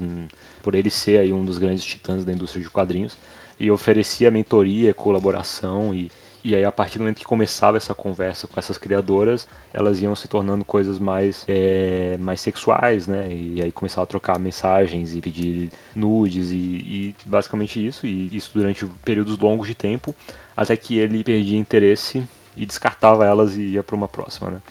[0.61, 3.17] por ele ser aí um dos grandes titãs da indústria de quadrinhos,
[3.59, 6.11] e oferecia mentoria, colaboração e
[6.43, 10.15] e aí, a partir do momento que começava essa conversa com essas criadoras, elas iam
[10.15, 13.27] se tornando coisas mais, é, mais sexuais, né?
[13.31, 18.07] E aí começava a trocar mensagens e pedir nudes e, e basicamente isso.
[18.07, 20.15] E isso durante períodos longos de tempo,
[20.57, 22.23] até que ele perdia interesse
[22.57, 24.61] e descartava elas e ia para uma próxima, né?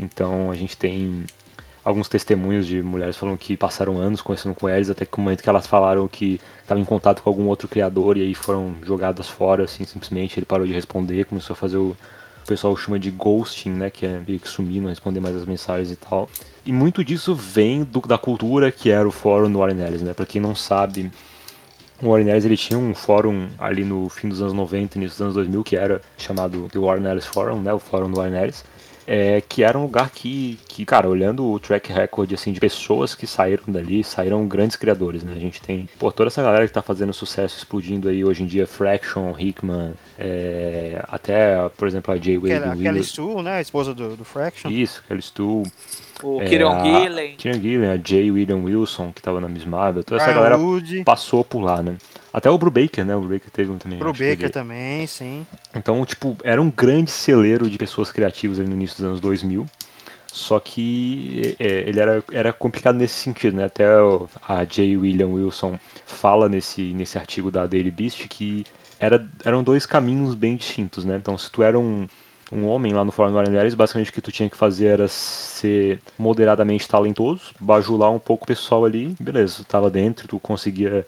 [0.00, 1.24] Então a gente tem
[1.84, 5.42] alguns testemunhos de mulheres falando que passaram anos conversando com eles, até que no momento
[5.42, 9.28] que elas falaram que estavam em contato com algum outro criador e aí foram jogadas
[9.28, 10.38] fora, assim, simplesmente.
[10.38, 11.96] Ele parou de responder, começou a fazer o,
[12.44, 15.46] o pessoal chama de ghosting, né, que é meio que sumir, não responder mais as
[15.46, 16.28] mensagens e tal.
[16.64, 20.12] E muito disso vem do, da cultura que era o fórum do Warren Ellis, né,
[20.12, 21.10] pra quem não sabe,
[22.02, 25.20] o Warren Ellis ele tinha um fórum ali no fim dos anos 90 início dos
[25.20, 28.64] anos 2000 que era chamado The Warren Ellis Forum, né, o fórum do Warren Ellis
[29.06, 33.14] é, que era um lugar que, que, cara, olhando o track record assim, de pessoas
[33.14, 35.32] que saíram dali, saíram grandes criadores, né?
[35.34, 38.46] A gente tem, pô, toda essa galera que tá fazendo sucesso, explodindo aí hoje em
[38.46, 42.54] dia, Fraction, Hickman, é, até, por exemplo, a Jay Wade.
[42.54, 43.56] Aquela, Kelly Stu, né?
[43.56, 44.70] A esposa do, do Fraction.
[44.70, 45.62] Isso, Kelly Stu.
[46.22, 47.36] O é, Kieron Gillen.
[47.36, 50.04] Kieron Gillen, a Jay William Wilson, que tava na Miss Marvel.
[50.04, 51.04] Toda essa galera Wood.
[51.04, 51.96] passou por lá, né?
[52.32, 53.16] Até o Brubaker, né?
[53.16, 53.98] O Brubaker teve um também.
[53.98, 55.46] Brubaker também, sim.
[55.74, 59.66] Então, tipo, era um grande celeiro de pessoas criativas ali no início dos anos 2000.
[60.32, 63.64] Só que é, ele era, era complicado nesse sentido, né?
[63.64, 63.84] Até
[64.46, 64.96] a J.
[64.96, 68.64] William Wilson fala nesse, nesse artigo da Daily Beast que
[68.98, 71.16] era, eram dois caminhos bem distintos, né?
[71.16, 72.06] Então, se tu era um,
[72.52, 75.08] um homem lá no Fórum do Aranhares, basicamente o que tu tinha que fazer era
[75.08, 81.06] ser moderadamente talentoso, bajular um pouco o pessoal ali, beleza, tu tava dentro, tu conseguia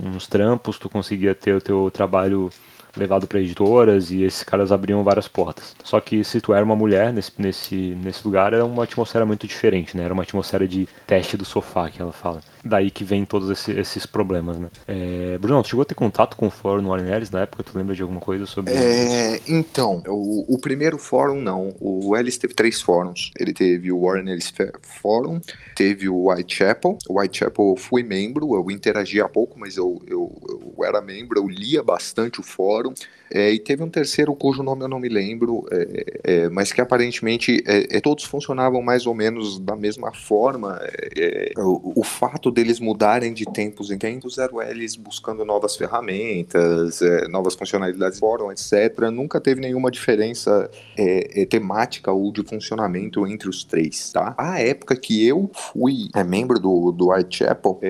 [0.00, 2.50] uns trampos, tu conseguia ter o teu trabalho
[2.96, 5.74] levado para editoras e esses caras abriam várias portas.
[5.82, 9.46] Só que se tu era uma mulher nesse, nesse, nesse lugar, era uma atmosfera muito
[9.46, 10.04] diferente, né?
[10.04, 12.40] Era uma atmosfera de teste do sofá, que ela fala.
[12.64, 14.70] Daí que vem todos esses, esses problemas, né?
[14.86, 17.64] É, Bruno, tu chegou a ter contato com o fórum no Warren Ellis na época?
[17.64, 21.74] Tu lembra de alguma coisa sobre é, Então, o, o, primeiro fórum não.
[21.80, 23.32] O Ellis teve três fóruns.
[23.36, 24.52] Ele teve o Warren Ellis
[25.00, 25.40] Fórum,
[25.74, 26.98] teve o Whitechapel.
[27.08, 30.32] O Whitechapel eu fui membro, eu interagia pouco, mas eu, eu,
[30.76, 32.94] eu era membro, eu lia bastante o fórum.
[33.34, 36.82] É, e teve um terceiro cujo nome eu não me lembro, é, é, mas que
[36.82, 40.78] aparentemente é, é, todos funcionavam mais ou menos da mesma forma.
[41.56, 47.54] O, o, fato deles mudarem de tempos em tempos era eles buscando novas ferramentas, novas
[47.54, 49.10] funcionalidades fórum, etc.
[49.12, 50.70] Nunca teve nenhuma diferença
[51.48, 54.12] temática ou de funcionamento entre os três.
[54.12, 54.34] Tá?
[54.36, 57.80] A época que eu fui membro do, do Whitechapel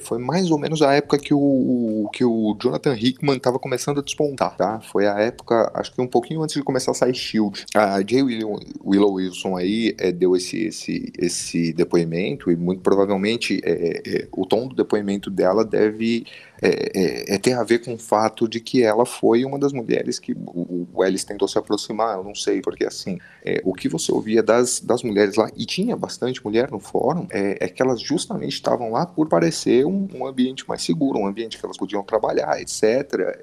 [0.00, 4.02] foi mais ou menos a época que o, que o Jonathan Hickman estava começando a
[4.02, 4.56] despontar.
[4.56, 4.80] Tá?
[4.80, 7.66] Foi a época, acho que um pouquinho antes de começar a sair Shield.
[7.74, 8.22] A J.
[8.22, 14.02] Willow, Willow Wilson aí é, deu esse, esse, esse depoimento e muito provavelmente é, é,
[14.32, 16.26] o tom do depoimento dela deve
[16.62, 19.72] é, é, é, ter a ver com o fato de que ela foi uma das
[19.72, 23.74] mulheres que o, o Ellis tentou se aproximar, eu não sei, porque assim, é, o
[23.74, 27.68] que você ouvia das, das mulheres lá, e tinha bastante mulher no fórum, é, é
[27.68, 31.64] que elas justamente estavam lá por parecer um, um, ambiente mais seguro, um ambiente que
[31.64, 32.82] elas podiam trabalhar, etc.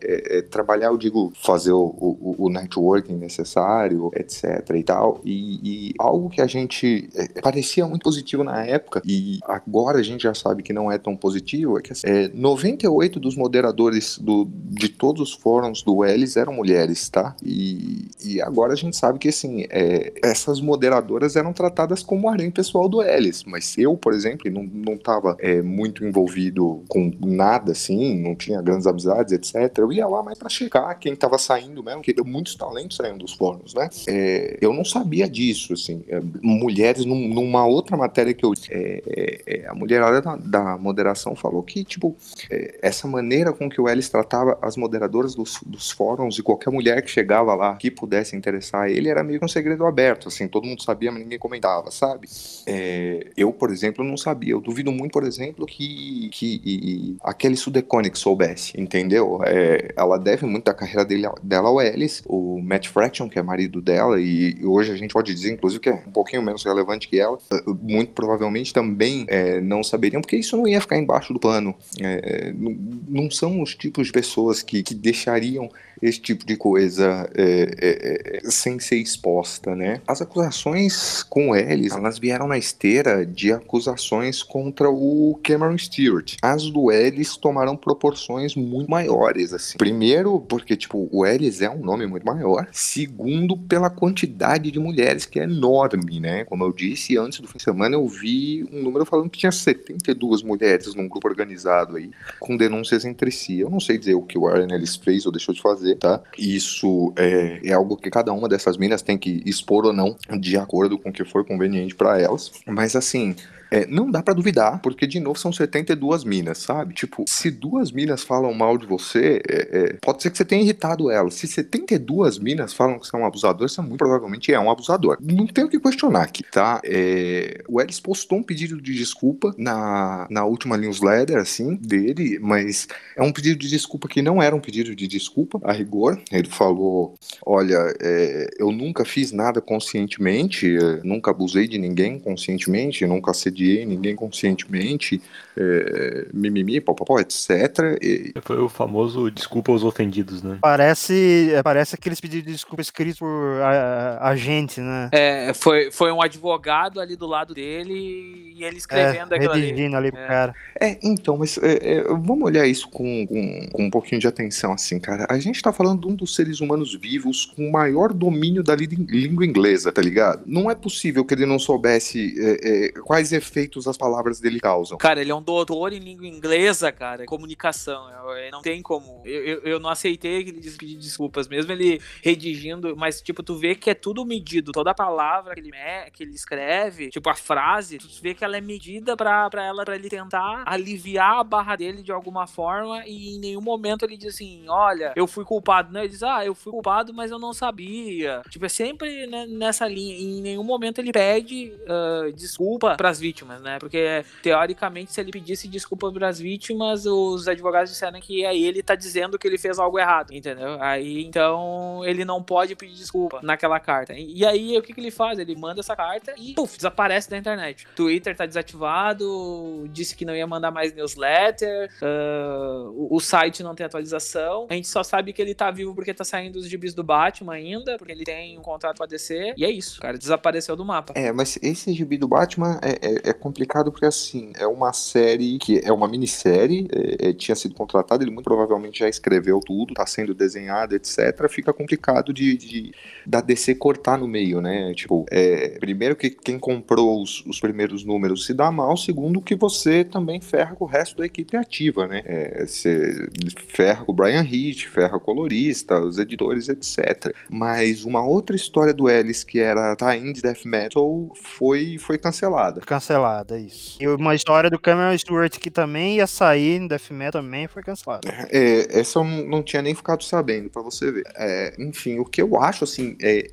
[0.02, 4.70] É, trabalhar, eu digo, fazer o, o, o, networking necessário, etc.
[4.76, 7.10] e tal, e, e algo que a gente
[7.42, 11.16] parecia muito positivo na época, e agora a gente já sabe que não é tão
[11.16, 16.54] positivo, é que assim, 98 dos moderadores do, de todos os fóruns do Ellis eram
[16.54, 17.36] mulheres, tá?
[17.44, 22.50] E, e agora a gente sabe que, assim, é, essas moderadoras eram tratadas como harém
[22.50, 27.72] pessoal do Ellis, mas eu, por exemplo, não, não tava é, muito envolvido com nada,
[27.74, 29.78] assim, não tinha grandes amizades, etc.
[29.78, 33.18] Eu ia lá mais pra che criticar quem tava saindo mesmo, que muitos talentos saíram
[33.18, 33.90] dos fóruns, né?
[34.08, 36.04] É, eu não sabia disso, assim.
[36.08, 38.54] É, mulheres, num- numa outra matéria que eu.
[38.70, 42.16] É, é, a mulherada da, da moderação falou que, tipo,
[42.50, 46.70] é, essa maneira com que o Ellis tratava as moderadoras dos, dos fóruns e qualquer
[46.70, 50.48] mulher que chegava lá que pudesse interessar ele era meio que um segredo aberto, assim,
[50.48, 52.28] todo mundo sabia, mas ninguém comentava, sabe?
[52.68, 54.52] É, eu, por exemplo, não sabia.
[54.54, 59.40] Eu duvido muito, por exemplo, que, que e- aquele Sudeconic soubesse, entendeu?
[59.46, 63.42] É, ela deve muito da carreira dele, dela ao Ellis, o Matt Fraction, que é
[63.42, 66.64] marido dela, e, e hoje a gente pode dizer, inclusive, que é um pouquinho menos
[66.64, 70.98] relevante que ela, eh, muito provavelmente também eh, não saberiam, porque isso não ia ficar
[70.98, 71.74] embaixo do pano.
[72.00, 72.72] É, não,
[73.08, 75.70] não são os tipos de pessoas que, que deixariam
[76.02, 80.02] esse tipo de coisa é, é, é, sem ser exposta, né?
[80.08, 86.38] As acusações com o Ellis, elas vieram na esteira de acusações contra o Cameron Stewart.
[86.42, 89.78] As do Ellis tomaram proporções muito maiores, assim.
[89.78, 92.68] Primeiro, porque, tipo, o Ellis é um nome muito maior.
[92.72, 96.46] Segundo, pela quantidade de mulheres, que é enorme, né?
[96.46, 99.52] Como eu disse, antes do fim de semana eu vi um número falando que tinha
[99.52, 102.71] 72 mulheres num grupo organizado aí, com denúncias
[103.06, 103.60] entre si.
[103.60, 106.22] Eu não sei dizer o que o Warren Ellis fez ou deixou de fazer, tá?
[106.38, 110.58] Isso é, é algo que cada uma dessas minas tem que expor ou não, de
[110.58, 112.52] acordo com o que for conveniente para elas.
[112.66, 113.36] Mas assim.
[113.72, 116.94] É, não dá pra duvidar, porque de novo são 72 minas, sabe?
[116.94, 120.62] Tipo, se duas minas falam mal de você, é, é, pode ser que você tenha
[120.62, 121.36] irritado elas.
[121.36, 125.18] Se 72 minas falam que você é um abusador, você muito provavelmente é um abusador.
[125.22, 126.82] Não tem o que questionar aqui, tá?
[126.84, 132.90] É, o Ellis postou um pedido de desculpa na, na última newsletter, assim, dele, mas
[133.16, 136.22] é um pedido de desculpa que não era um pedido de desculpa, a rigor.
[136.30, 143.32] Ele falou: Olha, é, eu nunca fiz nada conscientemente, nunca abusei de ninguém conscientemente, nunca
[143.32, 145.22] assediei ninguém conscientemente,
[145.58, 147.98] é, mimimi, popopó, etc.
[148.02, 150.58] E, Foi o famoso desculpa aos ofendidos, né?
[150.62, 155.10] Parece, é, parece aqueles pedidos de desculpa escritos por a, a gente, né?
[155.12, 159.96] É, foi, foi um advogado ali do lado dele e ele escrevendo é, aquilo ali.
[159.96, 160.28] ali pro É.
[160.28, 160.56] cara.
[160.80, 164.74] É, então, mas é, é, vamos olhar isso com, com, com um pouquinho de atenção,
[164.74, 165.26] assim, cara.
[165.30, 168.76] A gente tá falando de um dos seres humanos vivos com o maior domínio da
[168.76, 170.44] língua inglesa, tá ligado?
[170.46, 173.51] Não é possível que ele não soubesse é, é, quais efeitos
[173.88, 174.98] as palavras dele causam.
[174.98, 178.10] Cara, ele é um doutor em língua inglesa, cara, comunicação.
[178.10, 179.22] é- é- Não tem como.
[179.26, 183.56] Eu, eu, eu não aceitei que ele pedir desculpas, mesmo ele redigindo, mas, tipo, tu
[183.56, 184.72] vê que é tudo medido.
[184.72, 185.72] Toda palavra que ele,
[186.14, 189.84] que ele escreve, tipo, a frase, tu vê que ela é medida pra, pra, ela,
[189.84, 194.18] pra ele tentar aliviar a barra dele de alguma forma e em nenhum momento ele
[194.18, 195.92] diz assim, olha, eu fui culpado.
[195.92, 198.42] Não, ele diz, ah, eu fui culpado, mas eu não sabia.
[198.50, 200.16] Tipo, é sempre né, nessa linha.
[200.16, 203.78] E em nenhum momento ele pede ah, desculpa pras vítimas, né?
[203.80, 208.96] Porque, teoricamente, se ele pedisse desculpa pras vítimas, os advogados disseram que aí ele tá
[208.96, 210.82] dizendo que ele fez algo errado, entendeu?
[210.82, 214.14] Aí, então, ele não pode pedir desculpa naquela carta.
[214.14, 215.40] E, aí, o que, que ele faz?
[215.40, 217.88] Ele manda essa carta e, puf, desaparece da internet.
[217.96, 223.86] Twitter tá desativado, disse que não ia mandar mais newsletter, ah, o, site não tem
[223.86, 224.68] atualização.
[224.70, 227.54] A gente só sabe que ele tá vivo porque tá saindo os gibis do Batman
[227.54, 229.54] ainda, porque ele tem um contrato com a DC.
[229.58, 231.14] E é isso, cara, desapareceu do mapa.
[231.16, 235.58] É, mas esse gibi do Batman é, é- é complicado porque, assim, é uma série
[235.58, 239.94] que é uma minissérie, é, é, tinha sido contratado, ele muito provavelmente já escreveu tudo,
[239.94, 241.48] tá sendo desenhado, etc.
[241.50, 242.92] Fica complicado de, de-
[243.26, 244.94] da DC cortar no meio, né?
[244.94, 249.56] Tipo, é, primeiro que quem comprou os, os primeiros números se dá mal, segundo que
[249.56, 252.22] você também ferra com o resto da equipe ativa, né?
[252.26, 253.28] É, você
[253.68, 257.34] ferra com o Brian Hitch, ferra o colorista, os editores, etc.
[257.50, 262.82] Mas uma outra história do Ellis que era Tie-in de Death Metal foi, foi cancelada.
[262.82, 263.11] Cancelada,
[263.58, 263.98] isso.
[264.00, 267.82] E uma história do Cameron Stewart que também ia sair no Death Metal também foi
[267.82, 268.22] cancelada.
[268.50, 271.24] É, essa eu não, não tinha nem ficado sabendo, pra você ver.
[271.36, 273.50] É, enfim, o que eu acho, assim, é,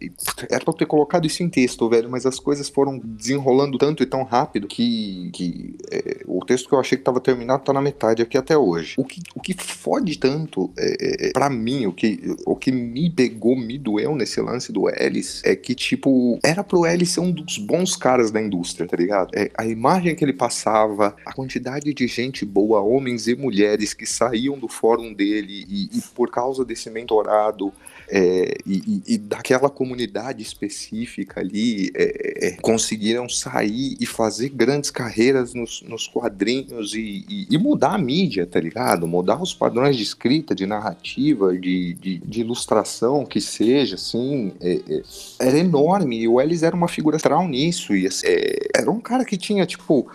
[0.51, 4.03] era pra eu ter colocado isso em texto, velho, mas as coisas foram desenrolando tanto
[4.03, 7.73] e tão rápido que, que é, o texto que eu achei que tava terminado tá
[7.73, 8.95] na metade aqui até hoje.
[8.99, 13.11] O que, o que fode tanto, é, é, pra mim, o que, o que me
[13.11, 17.33] pegou, me doeu nesse lance do Ellis é que, tipo, era pro Ellis ser um
[17.33, 19.31] dos bons caras da indústria, tá ligado?
[19.35, 24.07] É, a imagem que ele passava, a quantidade de gente boa, homens e mulheres que
[24.07, 27.73] saíam do fórum dele e, e por causa desse mentorado
[28.11, 35.55] é, e, e- daquela comunidade específica ali é, é, conseguiram sair e fazer grandes carreiras
[35.55, 39.07] nos, nos quadrinhos e, e- e mudar a mídia, tá ligado?
[39.07, 44.81] Mudar os padrões de escrita, de narrativa, de, de- de ilustração, que seja, assim, é,
[44.89, 45.03] é,
[45.41, 46.21] era enorme.
[46.21, 47.95] E o Ellis era uma figura central nisso.
[47.95, 50.11] E assim, é, era um cara que tinha, tipo,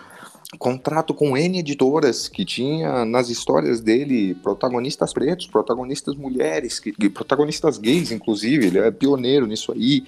[0.56, 7.78] contrato com N editoras que tinha nas histórias dele protagonistas pretos, protagonistas mulheres, que, protagonistas
[7.78, 8.66] gays, inclusive.
[8.66, 10.04] Ele é pioneiro nisso aí.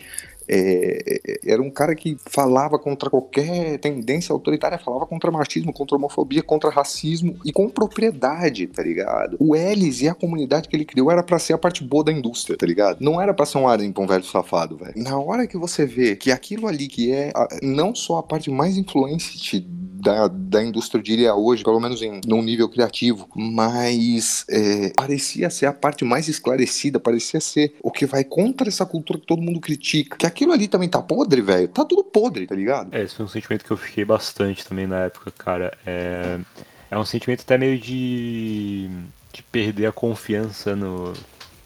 [0.48, 5.96] É, é, era um cara que falava contra qualquer tendência autoritária, falava contra machismo, contra
[5.96, 9.36] homofobia, contra racismo e com propriedade, tá ligado?
[9.40, 12.12] O Ellis e a comunidade que ele criou era pra ser a parte boa da
[12.12, 12.98] indústria, tá ligado?
[13.00, 14.92] Não era pra ser um um velho safado, velho.
[14.96, 18.48] Na hora que você vê que aquilo ali que é a- não só a parte
[18.50, 19.36] mais influente
[20.06, 25.50] da, da indústria, eu diria hoje, pelo menos em num nível criativo, mas é, parecia
[25.50, 29.42] ser a parte mais esclarecida, parecia ser o que vai contra essa cultura que todo
[29.42, 30.16] mundo critica.
[30.16, 31.66] Que aquilo ali também tá podre, velho.
[31.66, 32.94] Tá tudo podre, tá ligado?
[32.94, 35.76] É, esse foi um sentimento que eu fiquei bastante também na época, cara.
[35.84, 36.38] É,
[36.88, 38.88] é um sentimento até meio de,
[39.32, 41.14] de perder a confiança no,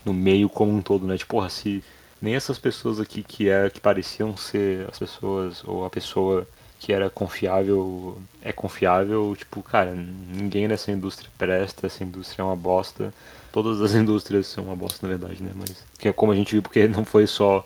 [0.03, 1.19] no meio como um todo, né?
[1.19, 1.85] Tipo, porra, se
[2.23, 6.49] nem essas pessoas aqui que, é, que pareciam ser as pessoas, ou a pessoa
[6.81, 12.57] que era confiável, é confiável, tipo, cara, ninguém nessa indústria presta, essa indústria é uma
[12.57, 13.13] bosta.
[13.53, 15.51] Todas as indústrias são uma bosta, na verdade, né?
[15.55, 17.65] Mas como a gente viu, porque não foi só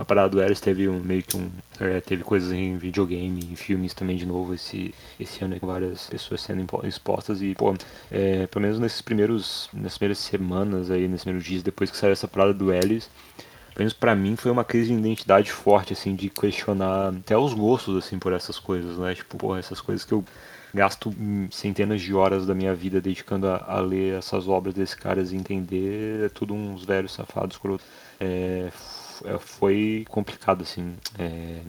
[0.00, 1.50] a parada do Eris teve um meio que um.
[1.78, 6.06] é, teve coisas em videogame, em filmes também de novo esse, esse ano com várias
[6.06, 7.74] pessoas sendo expostas e, pô,
[8.10, 9.68] é, pelo menos nesses primeiros.
[9.74, 13.10] nas primeiras semanas aí, nesses primeiros dias depois que saiu essa parada do pelo
[13.80, 17.96] menos pra mim foi uma crise de identidade forte, assim, de questionar até os gostos,
[17.96, 19.14] assim, por essas coisas, né?
[19.14, 20.22] Tipo, porra, essas coisas que eu
[20.74, 24.94] gasto hum, centenas de horas da minha vida dedicando a, a ler essas obras desses
[24.94, 27.58] caras e entender, é tudo uns velhos safados.
[28.20, 28.70] É,
[29.24, 30.94] é, foi complicado, assim.
[31.18, 31.60] é,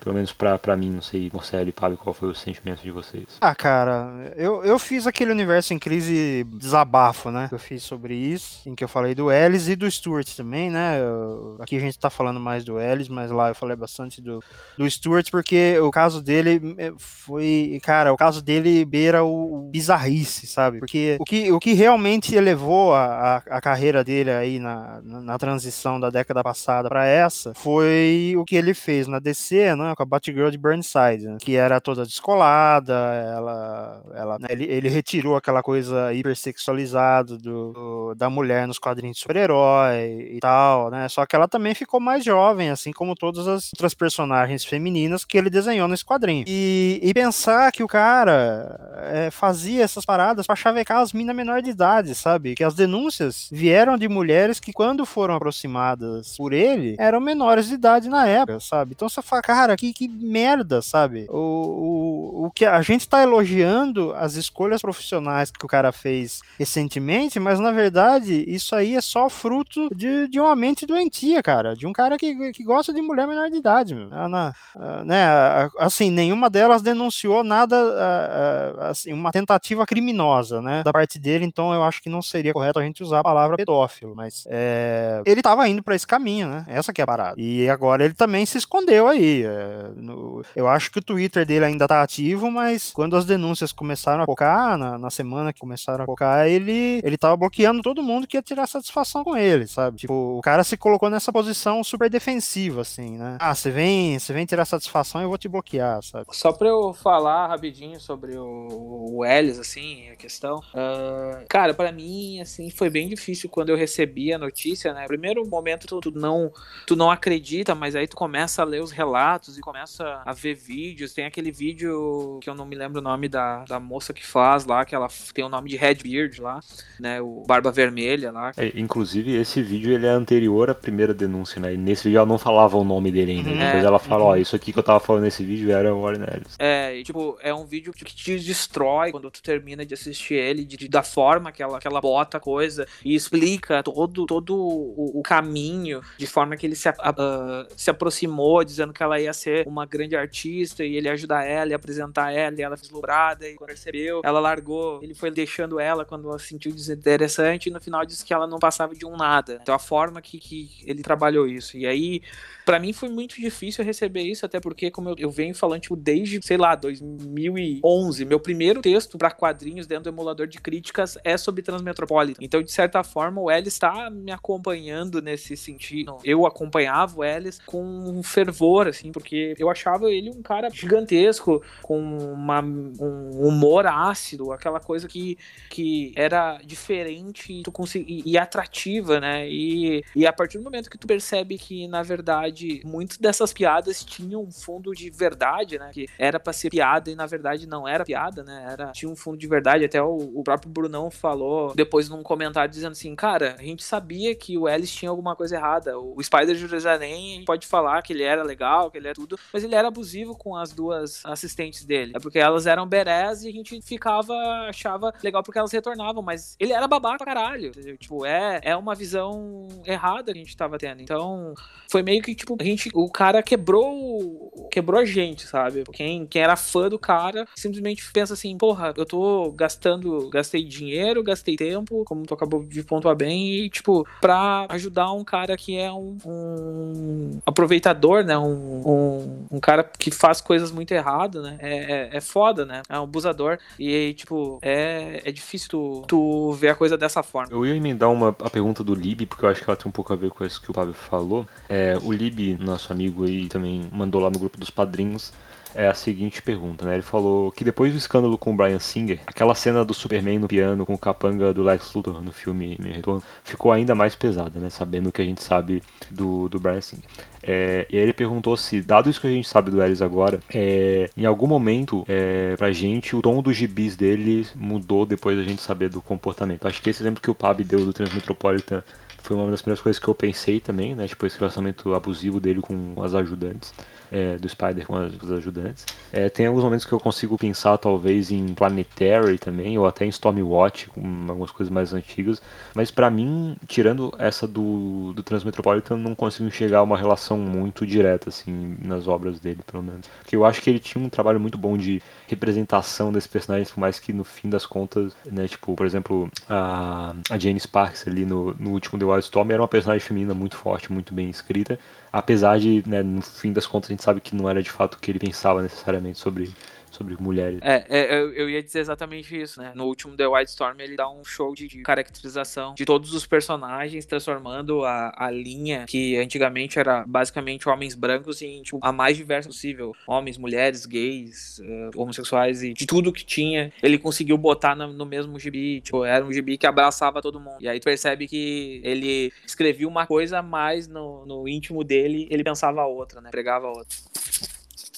[0.00, 3.24] pelo menos pra, mim, não sei, Marcelo e Pablo, qual foi o sentimento de vocês?
[3.40, 7.48] Ah, cara, eu, eu fiz aquele universo em crise desabafo, né?
[7.52, 11.00] Eu fiz sobre isso, em que eu falei do Ellis e do Stuart também, né?
[11.00, 14.42] Eu- aqui a gente tá falando mais do Ellis, mas lá eu falei bastante do,
[14.76, 17.78] do Stuart, porque o caso dele eh, foi.
[17.82, 20.78] Cara, o caso dele beira o, o bizarrice, sabe?
[20.78, 25.20] Porque o que, o que realmente elevou a, a, a carreira dele aí na, na,
[25.20, 29.89] na transição da década passada pra essa foi o que ele fez na DC, né?
[29.96, 34.02] Com a Batgirl de Burnside, né, que era toda descolada, ela.
[34.14, 39.22] ela né, ele, ele retirou aquela coisa hipersexualizada do, do- da mulher nos quadrinhos de
[39.22, 41.08] super-herói e tal, né?
[41.08, 45.38] Só que ela também ficou mais jovem, assim como todas as outras personagens femininas que
[45.38, 46.44] ele desenhou nesse quadrinho.
[46.46, 48.78] E, e pensar que o cara
[49.12, 52.54] é, fazia essas paradas pra chavecar as minas menor de idade, sabe?
[52.54, 57.74] Que as denúncias vieram de mulheres que, quando foram aproximadas por ele, eram menores de
[57.74, 58.92] idade na época, sabe?
[58.94, 61.26] Então você fala, cara, que, que merda, sabe?
[61.30, 66.40] O, o, o que a gente tá elogiando as escolhas profissionais que o cara fez
[66.58, 71.74] recentemente, mas na verdade isso aí é só fruto de, de uma mente doentia, cara.
[71.74, 74.08] De um cara que, que gosta de mulher menor de idade, meu.
[74.12, 79.86] Ah, na- ah, né, ah, assim, nenhuma delas denunciou nada, ah, ah, assim, uma tentativa
[79.86, 83.20] criminosa, né, da parte dele, então eu acho que não seria correto a gente usar
[83.20, 87.04] a palavra pedófilo, mas é, ele tava indo pra esse caminho, né, essa que é
[87.04, 87.34] a parada.
[87.40, 89.42] E agora ele também se escondeu aí.
[89.44, 93.72] é, no- eu acho que o Twitter dele ainda tá ativo, mas quando as denúncias
[93.72, 98.02] começaram a focar, na, na semana que começaram a focar, ele, ele tava bloqueando todo
[98.02, 99.98] mundo que ia tirar satisfação com ele, sabe?
[99.98, 103.36] Tipo, o cara se colocou nessa posição super defensiva, assim, né?
[103.40, 106.26] Ah, você vem, você vem tirar satisfação, eu vou te bloquear, sabe?
[106.30, 110.60] Só pra eu falar rapidinho sobre o, o Ellis, assim, a questão.
[110.74, 115.06] ah, cara, pra mim, assim, foi bem difícil quando eu recebi a notícia, né?
[115.06, 116.52] Primeiro momento tu, tu não,
[116.86, 120.54] tu não acredita, mas aí tu começa a ler os relatos e começa a ver
[120.54, 121.12] vídeos.
[121.12, 124.64] Tem aquele vídeo que eu não me lembro o nome da, da moça que faz
[124.64, 126.60] lá, que ela tem o nome de Redbeard lá,
[126.98, 127.20] né?
[127.20, 128.52] O Barba Vermelha lá.
[128.56, 131.74] É, inclusive, esse vídeo ele é anterior à primeira denúncia, né?
[131.74, 133.50] E nesse vídeo ela não falava o nome dele ainda.
[133.50, 133.58] Uhum.
[133.58, 134.30] Depois É, ela fala, uhum.
[134.30, 136.56] ó, isso aqui que eu tava falando nesse vídeo era o Warren Ellis.
[136.58, 140.64] É, e, tipo, é um vídeo que te destrói quando tu termina de assistir ele,
[140.64, 144.56] de, de- da forma que ela, que ela bota a coisa e explica todo, todo
[144.56, 149.32] o, o caminho, de forma que ele se, a- se aproximou, dizendo que ela ia
[149.32, 153.54] ser uma grande artista e ele ajudar ela e apresentar ela, e ela deslumbrada, e
[153.54, 157.80] quando percebeu, ela largou, ele foi deixando ela quando ela se sentiu desinteressante, e no
[157.80, 159.58] final disse que ela não passava de um nada.
[159.62, 161.76] Então a forma que, que ele trabalhou isso.
[161.76, 162.22] E aí,
[162.70, 165.96] Pra mim foi muito difícil receber isso, até porque, como eu, eu venho falando, tipo,
[165.96, 171.36] desde, sei lá, 2011, meu primeiro texto pra quadrinhos dentro do emulador de críticas é
[171.36, 172.40] sobre Transmetropolitan.
[172.40, 176.18] Então, de certa forma, o Ellis tá me acompanhando nesse sentido.
[176.24, 181.62] Eu acompanhava o Ellis com um fervor, assim, porque eu achava ele um cara gigantesco,
[181.82, 185.38] com uma, um humor ácido, aquela coisa que,
[185.68, 189.48] que era diferente tu consegui, e atrativa, né?
[189.48, 194.04] E, e a partir do momento que tu percebe que, na verdade, muitas dessas piadas
[194.04, 195.90] tinham um fundo de verdade, né?
[195.92, 198.66] Que era pra ser piada e, na verdade, não era piada, né?
[198.70, 199.84] Era, tinha um fundo de verdade.
[199.84, 204.34] Até o, o próprio Brunão falou depois num comentário dizendo assim, cara, a gente sabia
[204.34, 205.98] que o Ellis tinha alguma coisa errada.
[205.98, 209.74] O Spider Jerusalém pode falar que ele era legal, que ele é tudo, mas ele
[209.74, 212.12] era abusivo com as duas assistentes dele.
[212.14, 214.34] É porque elas eram berés e a gente ficava,
[214.68, 217.70] achava legal porque elas retornavam, mas ele era babaca pra caralho.
[217.98, 221.02] Tipo, é, é uma visão errada que a gente tava tendo.
[221.02, 221.54] Então,
[221.90, 225.84] foi meio que, tipo, a gente, o cara quebrou, quebrou a gente, sabe?
[225.92, 231.22] Quem, quem era fã do cara simplesmente pensa assim, porra, eu tô gastando, gastei dinheiro,
[231.22, 235.76] gastei tempo, como tu acabou de pontuar bem, e, tipo, pra ajudar um cara que
[235.76, 238.38] é um, um aproveitador, né?
[238.38, 239.09] Um, um,
[239.50, 241.56] um cara que faz coisas muito erradas, né?
[241.58, 242.82] É, é, é foda, né?
[242.88, 243.58] É um abusador.
[243.78, 247.52] E, tipo, é, é difícil tu, tu ver a coisa dessa forma.
[247.52, 249.92] Eu ia emendar uma, a pergunta do Lib, porque eu acho que ela tem um
[249.92, 251.46] pouco a ver com isso que o Fábio falou.
[251.68, 255.32] É, o Lib, nosso amigo aí, também mandou lá no grupo dos padrinhos
[255.74, 256.94] é a seguinte pergunta, né?
[256.94, 260.48] Ele falou que depois do escândalo com o Brian Singer, aquela cena do Superman no
[260.48, 264.58] piano com o capanga do Lex Luthor no filme Me Retorno ficou ainda mais pesada,
[264.58, 264.70] né?
[264.70, 267.04] Sabendo o que a gente sabe do, do Brian Singer.
[267.42, 270.40] É, e aí ele perguntou se, dado isso que a gente sabe do Ellis agora,
[270.52, 275.42] é, em algum momento, é, pra gente, o tom dos gibis dele mudou depois da
[275.42, 276.66] gente saber do comportamento.
[276.66, 278.82] Acho que esse exemplo que o Pab deu do Transmetropolitan
[279.22, 281.06] foi uma das primeiras coisas que eu pensei também, né?
[281.06, 283.72] Tipo, esse relacionamento abusivo dele com as ajudantes.
[284.10, 285.86] é, do Spider com as, ajudantes.
[286.12, 290.08] É, tem alguns momentos que eu consigo pensar, talvez, em Planetary também, ou até em
[290.08, 292.42] Stormwatch, com algumas coisas mais antigas.
[292.74, 298.28] Mas pra mim, tirando essa do, do Transmetropolitan, não consigo enxergar uma relação muito direta,
[298.28, 300.06] assim, nas obras dele, pelo menos.
[300.20, 303.80] Porque eu acho que ele tinha um trabalho muito bom de representação desses personagens, por
[303.80, 308.24] mais que no fim das contas, né, tipo, por exemplo, a, a Jane Sparks ali
[308.24, 311.78] no, no último The Wild Storm era uma personagem feminina muito forte, muito bem escrita,
[312.12, 314.94] apesar de, né, no fim das contas, a gente sabe que não era de fato
[314.94, 316.52] o que ele pensava necessariamente sobre,
[317.00, 317.58] sobre mulheres.
[317.62, 319.72] É, é, eu, eu ia dizer exatamente isso, né?
[319.74, 323.26] No último The White Storm, ele dá um show de, de caracterização de todos os
[323.26, 329.16] personagens, transformando a, a linha que antigamente era basicamente homens brancos em tipo, a mais
[329.16, 329.96] diversa possível.
[330.06, 335.06] Homens, mulheres, gays, eh, homossexuais e de tudo que tinha, ele conseguiu botar no, no
[335.06, 335.80] mesmo gibi.
[335.80, 337.56] Tipo, era um gibi que abraçava todo mundo.
[337.60, 342.44] E aí tu percebe que ele escrevia uma coisa, mas no, no íntimo dele ele
[342.44, 343.30] pensava outra, né?
[343.30, 343.96] Pregava outra.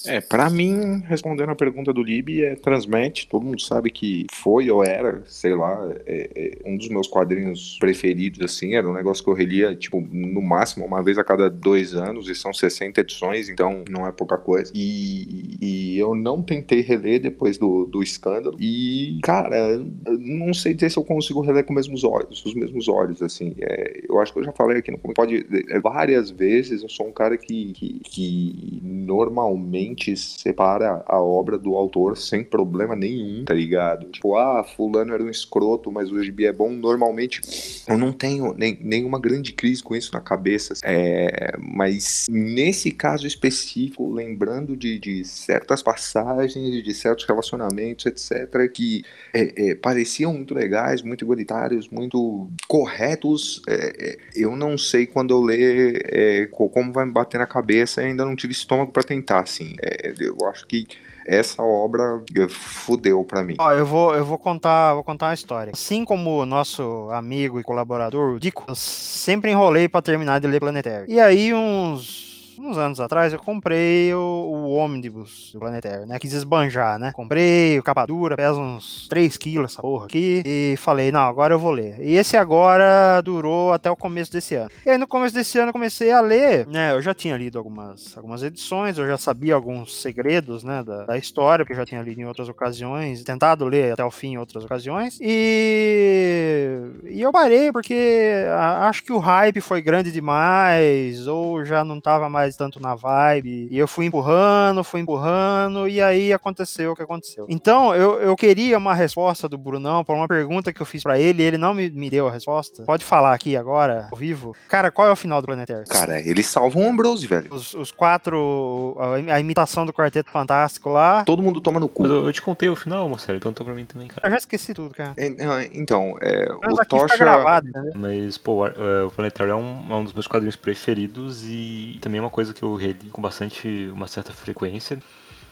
[0.05, 3.27] É, pra mim, respondendo a pergunta do Lib, é Transmet.
[3.27, 7.77] Todo mundo sabe que foi ou era, sei lá, é, é um dos meus quadrinhos
[7.79, 8.75] preferidos, assim.
[8.75, 12.27] Era um negócio que eu relia, tipo, no máximo uma vez a cada dois anos,
[12.27, 14.71] e são 60 edições, então não é pouca coisa.
[14.75, 18.57] E, e eu não tentei reler depois do, do escândalo.
[18.59, 19.77] E, cara,
[20.19, 23.55] não sei dizer se eu consigo reler com os mesmos olhos, os mesmos olhos, assim.
[23.59, 27.07] É, eu acho que eu já falei aqui no pode é, várias vezes, eu sou
[27.07, 33.53] um cara que, que, que normalmente separa a obra do autor sem problema nenhum, tá
[33.53, 34.07] ligado?
[34.09, 36.69] Tipo, ah, fulano era um escroto, mas o gibi é bom.
[36.71, 37.41] Normalmente
[37.87, 40.73] eu não tenho nem, nenhuma grande crise com isso na cabeça.
[40.83, 49.03] É, mas nesse caso específico, lembrando de, de certas passagens, de certos relacionamentos, etc., que
[49.33, 55.33] é, é, pareciam muito legais, muito igualitários, muito corretos, é, é, eu não sei quando
[55.33, 59.03] eu ler é, co- como vai me bater na cabeça ainda não tive estômago pra
[59.03, 59.75] tentar, assim.
[59.83, 60.87] É, eu acho que
[61.25, 63.55] essa obra fudeu pra mim.
[63.59, 65.71] Ó, eu vou, eu vou contar, vou contar uma história.
[65.73, 70.59] Assim como o nosso amigo e colaborador, Dico, eu sempre enrolei pra terminar de ler
[70.59, 71.05] Planetário.
[71.09, 76.19] E aí, uns, uns anos atrás, eu comprei o, o ônibus do Planetário, né?
[76.19, 77.11] Quis esbanjar, né?
[77.13, 80.41] Comprei o capa dura, pesa uns 3 quilos essa porra aqui.
[80.45, 81.97] E falei, não, agora eu vou ler.
[81.99, 84.69] E esse agora durou até o começo desse ano.
[84.85, 86.91] E aí, no começo desse ano, eu comecei a ler, né?
[86.93, 90.83] Eu já tinha lido algumas, algumas edições, eu já sabia alguns segredos, né?
[90.83, 94.11] Da, da história, porque eu já tinha lido em outras ocasiões, tentado ler até o
[94.11, 95.17] fim em outras ocasiões.
[95.21, 96.79] E,
[97.09, 102.29] e eu parei porque acho que o hype foi grande demais, ou já não tava
[102.29, 103.67] mais tanto na vibe.
[103.71, 107.45] E eu fui empurrando, fui empurrando, e aí aconteceu o que aconteceu.
[107.49, 111.19] Então, eu, eu queria uma resposta do Brunão para uma pergunta que eu fiz para
[111.19, 112.83] ele, e ele não me, me deu a resposta.
[112.83, 114.55] Pode falar aqui agora, ao vivo.
[114.67, 115.85] Cara, qual é o final do Planetário?
[115.87, 117.53] Cara, eles salvam o Ambrose, velho.
[117.53, 121.23] Os, os quatro, a, a imitação do Quarteto Fantástico lá.
[121.23, 122.03] Todo mundo toma no cu.
[122.03, 124.27] Mas eu, eu te contei o final, Marcelo, então tô pra mim também, cara.
[124.27, 125.13] Eu já esqueci tudo, cara.
[125.17, 127.17] É, é, Então, é, Mas o aqui Tocha.
[127.17, 127.91] gravado, entendeu?
[127.95, 132.19] Mas, pô, é, o Planetário é um, é um dos meus quadrinhos preferidos e também
[132.19, 134.99] é uma coisa que eu reli com bastante, uma certa frequência.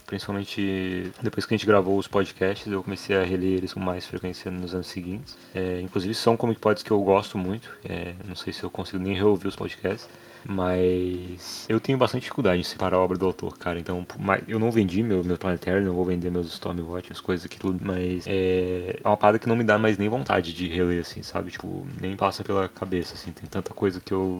[0.07, 4.05] Principalmente depois que a gente gravou os podcasts, eu comecei a reler eles com mais
[4.05, 5.37] frequência nos anos seguintes.
[5.55, 7.69] É, inclusive são comic pods que eu gosto muito.
[7.85, 10.09] É, não sei se eu consigo nem reouvir os podcasts.
[10.43, 13.79] Mas eu tenho bastante dificuldade em separar a obra do autor, cara.
[13.79, 14.05] Então,
[14.47, 17.79] eu não vendi meu, meu Planetary, não vou vender meus Stormwatch, as coisas aqui tudo,
[17.85, 21.21] mas é, é uma parada que não me dá mais nem vontade de reler, assim,
[21.21, 21.51] sabe?
[21.51, 23.31] Tipo, nem passa pela cabeça, assim.
[23.31, 24.39] Tem tanta coisa que eu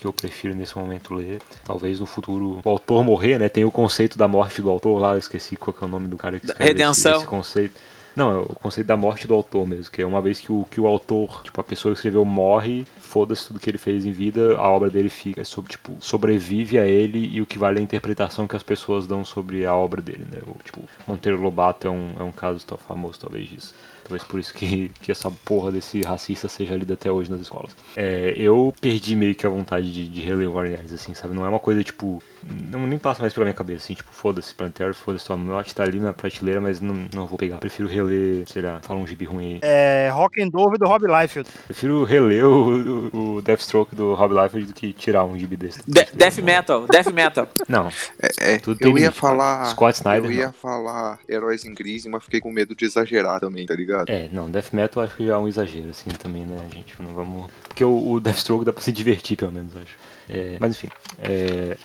[0.00, 1.40] que eu prefiro nesse momento ler.
[1.64, 3.48] Talvez no futuro o autor morrer, né?
[3.48, 6.08] Tem o conceito da morte do autor lá, eu esqueci qual que é o nome
[6.08, 7.12] do cara que Da escreve redenção.
[7.12, 7.80] Esse, esse conceito.
[8.16, 10.66] Não, é o conceito da morte do autor mesmo, que é uma vez que o,
[10.68, 14.10] que o autor, tipo, a pessoa que escreveu morre, foda-se tudo que ele fez em
[14.10, 17.80] vida, a obra dele fica, sobre, tipo, sobrevive a ele e o que vale é
[17.80, 20.38] a interpretação que as pessoas dão sobre a obra dele, né?
[20.46, 23.74] O, tipo, Monteiro Lobato é um, é um caso tão famoso, talvez, disso.
[24.10, 27.76] Talvez por isso que, que essa porra desse racista seja lida até hoje nas escolas.
[27.96, 31.32] É, eu perdi meio que a vontade de, de reler Ellis, assim, sabe?
[31.32, 32.20] Não é uma coisa, tipo...
[32.42, 36.00] Não, nem passa mais pela minha cabeça, assim, tipo, foda-se Planetary, foda-se Stormwatch, tá ali
[36.00, 37.58] na prateleira, mas não, não vou pegar.
[37.58, 39.58] Prefiro reler, sei lá, fala um gibi ruim aí.
[39.62, 41.46] É Rock and Dove do Rob Liefeld.
[41.66, 45.80] Prefiro reler o, o, o Deathstroke do Rob Liefeld do que tirar um gibi desse.
[45.86, 47.46] De- Death Metal, Death Metal.
[47.68, 47.88] Não,
[48.18, 49.66] É, é, eu ia falar.
[49.66, 50.52] Scott Snyder, eu ia não.
[50.54, 53.99] falar Heróis em Crise, mas fiquei com medo de exagerar também, tá ligado?
[54.08, 56.94] É, não, Death Metal acho que já é um exagero, assim, também, né, gente?
[57.00, 57.50] Não vamos.
[57.68, 59.96] Porque o, o Deathstroke dá pra se divertir, pelo menos, acho.
[60.28, 60.88] É, mas enfim.
[61.18, 61.76] É...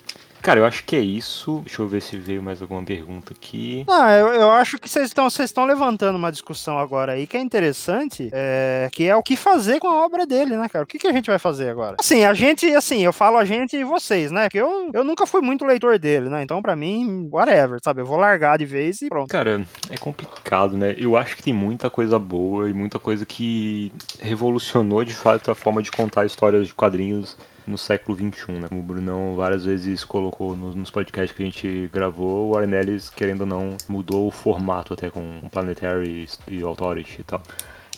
[0.46, 1.60] Cara, eu acho que é isso.
[1.64, 3.84] Deixa eu ver se veio mais alguma pergunta aqui.
[3.88, 7.36] Ah, eu, eu acho que vocês estão vocês estão levantando uma discussão agora aí que
[7.36, 10.84] é interessante, é, que é o que fazer com a obra dele, né, cara?
[10.84, 11.96] O que, que a gente vai fazer agora?
[11.98, 14.48] Assim, a gente, assim, eu falo a gente e vocês, né?
[14.48, 16.44] Que eu, eu nunca fui muito leitor dele, né?
[16.44, 18.02] Então, pra mim, whatever, sabe?
[18.02, 19.28] Eu vou largar de vez e pronto.
[19.28, 20.94] Cara, é complicado, né?
[20.96, 23.90] Eu acho que tem muita coisa boa e muita coisa que
[24.20, 27.36] revolucionou de fato a forma de contar histórias de quadrinhos
[27.66, 28.68] no século XXI, né?
[28.68, 32.74] Como o Brunão várias vezes colocou nos, nos podcasts que a gente gravou, o Warren
[32.74, 37.42] Ellis, querendo ou não, mudou o formato até com Planetary e Authority e tal.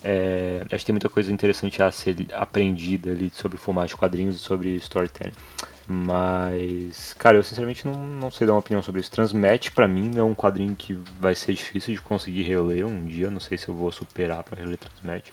[0.02, 3.96] É, acho que tem muita coisa interessante a ser aprendida ali sobre o formato de
[3.96, 5.32] quadrinhos e sobre storytelling.
[5.90, 9.10] Mas, cara, eu sinceramente não, não sei dar uma opinião sobre isso.
[9.10, 13.30] Transmet, pra mim, é um quadrinho que vai ser difícil de conseguir reler um dia.
[13.30, 15.32] Não sei se eu vou superar pra reler Transmet.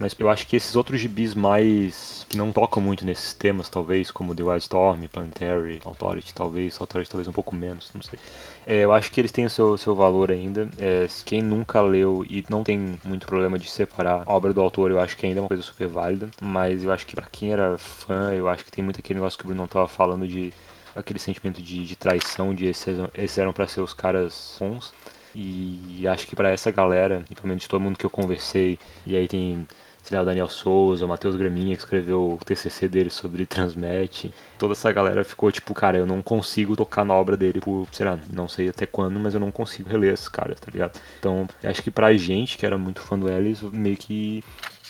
[0.00, 2.24] Mas eu acho que esses outros gibis mais.
[2.26, 7.10] que não tocam muito nesses temas, talvez, como The Wild Storm, Planetary, Authority, talvez, Authority
[7.10, 8.18] talvez um pouco menos, não sei.
[8.66, 10.70] É, eu acho que eles têm o seu, seu valor ainda.
[10.78, 14.90] É, quem nunca leu e não tem muito problema de separar a obra do autor,
[14.90, 16.30] eu acho que ainda é uma coisa super válida.
[16.40, 19.38] Mas eu acho que pra quem era fã, eu acho que tem muito aquele negócio
[19.38, 20.50] que o Bruno tava falando de
[20.96, 24.94] aquele sentimento de, de traição, de esses, esses eram pra ser os caras bons.
[25.34, 29.16] E acho que pra essa galera, e pelo menos todo mundo que eu conversei, e
[29.16, 29.66] aí tem
[30.02, 34.32] sei lá, o Daniel Souza, o Matheus Graminha, que escreveu o TCC dele sobre Transmet.
[34.58, 38.06] Toda essa galera ficou tipo, cara, eu não consigo tocar na obra dele por, sei
[38.06, 41.00] lá, não sei até quando, mas eu não consigo reler esses caras, tá ligado?
[41.18, 44.42] Então, acho que pra gente, que era muito fã do Ellis, meio que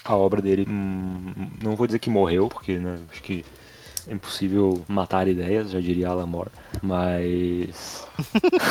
[0.04, 3.44] a obra dele, hum, não vou dizer que morreu, porque, né, acho que
[4.10, 6.50] é impossível matar ideias, já diria Alan Moore,
[6.82, 8.06] mas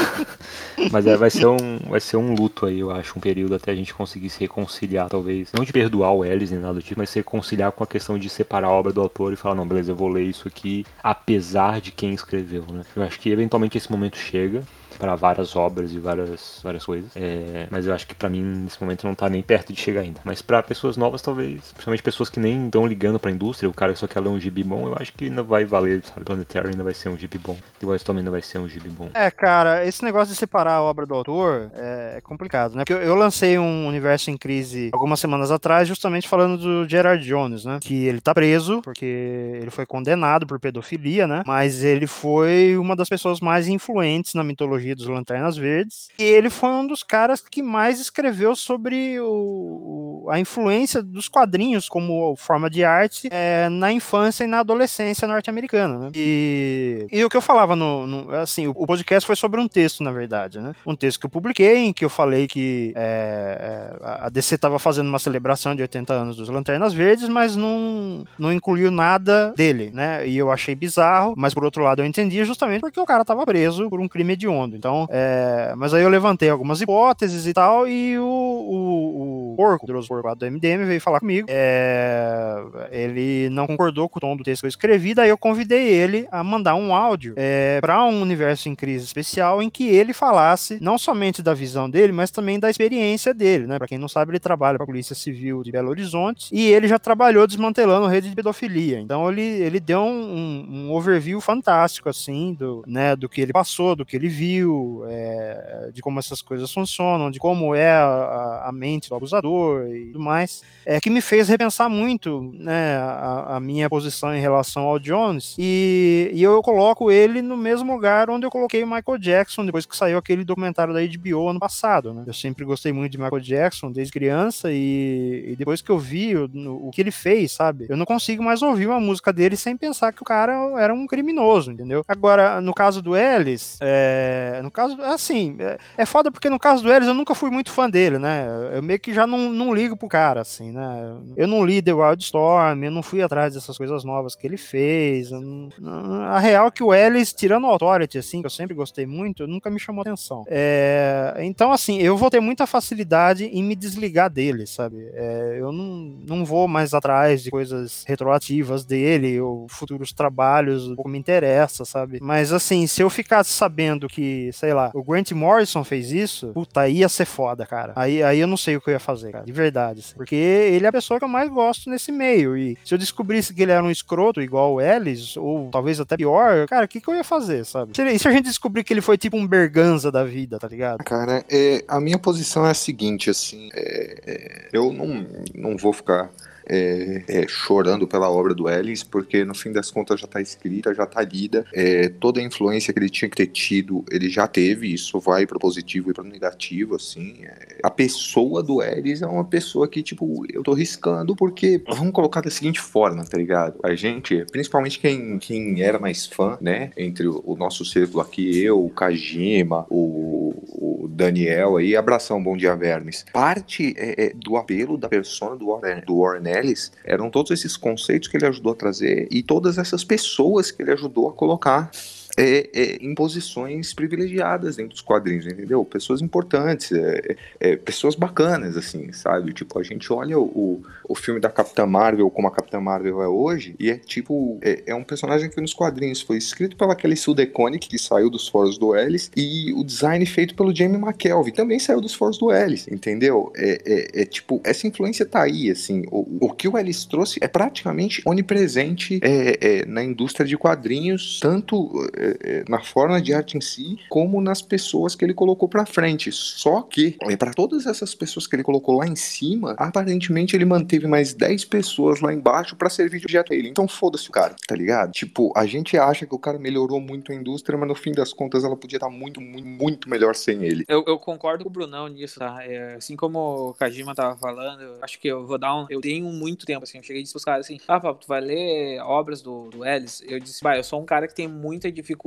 [0.92, 3.72] mas é, vai ser um vai ser um luto aí, eu acho, um período até
[3.72, 7.00] a gente conseguir se reconciliar, talvez, não de perdoar o Ellis nem nada do tipo,
[7.00, 9.68] mas se reconciliar com a questão de separar a obra do autor e falar, não,
[9.68, 12.84] beleza, eu vou ler isso aqui apesar de quem escreveu, né?
[12.96, 14.64] Eu acho que eventualmente esse momento chega
[15.00, 18.82] para várias obras e várias várias coisas, é, mas eu acho que pra mim nesse
[18.82, 20.20] momento não tá nem perto de chegar ainda.
[20.24, 23.95] Mas pra pessoas novas talvez, principalmente pessoas que nem estão ligando pra indústria, o cara
[23.95, 26.26] só quer ler um gibi bom, eu acho que ainda vai valer, sabe?
[26.26, 27.58] Planetary ainda vai ser um gibi bom.
[27.80, 29.10] The também ainda vai ser um gibi bom.
[29.14, 32.84] É, cara, esse negócio de separar a obra do autor é é complicado, né?
[32.84, 37.26] Porque eu, eu lancei um Universo em Crise algumas semanas atrás, justamente falando do Gerard
[37.26, 37.80] Jones, né?
[37.82, 41.43] Que ele tá preso, porque ele foi condenado por pedofilia, né?
[41.45, 46.10] Mas ele foi uma das pessoas mais influentes na mitologia dos Lanternas Verdes.
[46.18, 51.88] E ele foi um dos caras que mais escreveu sobre o, a influência dos quadrinhos
[51.88, 56.12] como forma de arte é, na infância e na adolescência norte-americana, né?
[56.16, 60.04] E, e o que eu falava no, no- assim, o podcast foi sobre um texto,
[60.04, 60.74] na verdade, né?
[60.86, 64.80] Um texto que eu publiquei, em que eu falei que é, é, a DC estava
[64.80, 69.92] fazendo uma celebração de 80 anos dos Lanternas Verdes, mas não, não incluiu nada dele,
[69.94, 70.28] né?
[70.28, 73.46] E eu achei bizarro, mas por outro lado eu entendi justamente porque o cara estava
[73.46, 74.76] preso por um crime hediondo.
[74.80, 80.07] Então, é, mas aí eu levantei algumas hipóteses e tal, e o, o, Porco, o
[80.07, 81.47] porco do MDM, veio falar comigo.
[81.51, 85.88] É, ele não concordou com o tom do texto que eu escrevi, daí eu convidei
[85.88, 90.13] ele a mandar um áudio é, para um universo em crise especial em que ele
[90.13, 93.77] falasse não somente da visão dele, mas também da experiência dele, né?
[93.77, 96.88] Para quem não sabe, ele trabalha para a Polícia Civil de Belo Horizonte e ele
[96.88, 98.99] já trabalhou desmantelando rede de pedofilia.
[98.99, 103.51] Então ele, ele deu um, um, um overview fantástico assim do, né, do que ele
[103.51, 104.68] passou, do que ele viu,
[105.07, 110.07] é, de como essas coisas funcionam, de como é a, a mente do abusador e
[110.07, 114.84] tudo mais, é que me fez repensar muito, né, a, a minha posição em relação
[114.84, 119.65] ao Jones e, e eu coloco ele no mesmo lugar onde eu coloquei Michael Jackson
[119.65, 122.24] depois que saiu aquele documentário da HBO ano passado, né?
[122.26, 126.36] Eu sempre gostei muito de Michael Jackson desde criança e, e depois que eu vi
[126.36, 126.49] o,
[126.88, 127.86] o que ele fez, sabe?
[127.89, 131.05] Eu não consigo mais ouvir uma música dele sem pensar que o cara era um
[131.05, 132.03] criminoso, entendeu?
[132.07, 136.84] Agora, no caso do Ellis, é, no caso, assim, é, é foda porque no caso
[136.84, 138.47] do Ellis eu nunca fui muito fã dele, né?
[138.74, 141.16] Eu meio que já não, não ligo pro cara, assim, né?
[141.38, 144.58] Eu não li The Wild Storm, eu não fui atrás dessas coisas novas que ele
[144.58, 145.32] fez.
[145.32, 148.74] não- não- a real é que o Ellis, tirando o Authority, assim, que eu sempre
[148.76, 150.43] gostei muito, nunca me chamou atenção.
[150.47, 155.10] É, então, assim, eu vou ter muita facilidade em me desligar dele, sabe?
[155.14, 161.10] É, eu não, não vou mais atrás de coisas retroativas dele ou futuros trabalhos, pouco
[161.10, 162.20] me interessa, sabe?
[162.22, 166.82] Mas, assim, se eu ficasse sabendo que, sei lá, o Grant Morrison fez isso, puta,
[166.82, 167.94] aí ia ser foda, cara.
[167.96, 170.00] Aí, aí eu não sei o que eu ia fazer, cara, de verdade.
[170.00, 170.16] assim.
[170.16, 172.58] Porque ele é a pessoa que eu mais gosto nesse meio.
[172.58, 176.18] E se eu descobrisse que ele era um escroto igual o Ellis, ou talvez até
[176.18, 177.92] pior, cara, o que, que eu ia fazer, sabe?
[177.92, 181.04] E se a gente descobrir que ele foi tipo um Berganza da vida, tá ligado?
[181.04, 185.26] Cara, é, a minha posição é a seguinte, assim, é, é, eu não,
[185.56, 186.30] não vou ficar
[186.70, 190.93] é, é, chorando pela obra do Ellis, porque no fim das contas já está escrita,
[190.93, 194.47] já está lida, é, toda a influência que ele tinha que ter tido, ele já
[194.47, 199.28] teve, isso vai para positivo e para negativo, assim, é, a pessoa do Ellis é
[199.28, 203.80] uma pessoa que, tipo, eu tô riscando porque, vamos colocar da seguinte forma, tá ligado?
[203.84, 208.63] A gente, principalmente quem, quem era mais fã, né, entre o, o nosso círculo aqui,
[208.63, 213.26] eu, o Kajima, o, o Daniel aí, abração, bom dia, Vermes.
[213.34, 217.76] Parte é, é, do apelo da persona do Warren, do Warren Ellis eram todos esses
[217.76, 221.91] conceitos que ele ajudou a trazer e todas essas pessoas que ele ajudou a colocar
[222.40, 225.84] é, é, em posições privilegiadas dentro dos quadrinhos, entendeu?
[225.84, 229.52] Pessoas importantes, é, é, pessoas bacanas, assim, sabe?
[229.52, 233.28] Tipo, a gente olha o, o filme da Capitã Marvel como a Capitã Marvel é
[233.28, 237.18] hoje, e é tipo, é, é um personagem que nos quadrinhos foi escrito pela Kelly
[237.18, 241.52] Sue DeConnick, que saiu dos foros do Ellis, e o design feito pelo Jamie McKelvey,
[241.52, 243.52] também saiu dos foros do Ellis, entendeu?
[243.58, 247.38] É, é, é tipo, essa influência tá aí, assim, o, o que o Ellis trouxe
[247.42, 252.28] é praticamente onipresente é, é, na indústria de quadrinhos, tanto é, é,
[252.67, 256.32] na forma de arte em si, como nas pessoas que ele colocou pra frente.
[256.32, 260.65] Só que, é, para todas essas pessoas que ele colocou lá em cima, aparentemente ele
[260.65, 263.69] manteve mais 10 pessoas lá embaixo pra servir de objeto a ele.
[263.69, 265.11] Então foda-se o cara, tá ligado?
[265.11, 268.34] Tipo, a gente acha que o cara melhorou muito a indústria, mas no fim das
[268.34, 270.86] contas ela podia estar muito, muito, muito melhor sem ele.
[270.88, 272.63] Eu, eu concordo com o Brunão nisso, tá?
[272.63, 275.86] É, assim como o Kajima tava falando, eu acho que eu vou dar um.
[275.89, 276.97] Eu tenho muito tempo, assim.
[276.97, 279.86] Eu cheguei e disse pros caras assim: Ah, Pablo, tu vai ler obras do, do
[279.86, 280.21] Ellis?
[280.27, 282.18] Eu disse, bah, eu sou um cara que tem muita dificuldade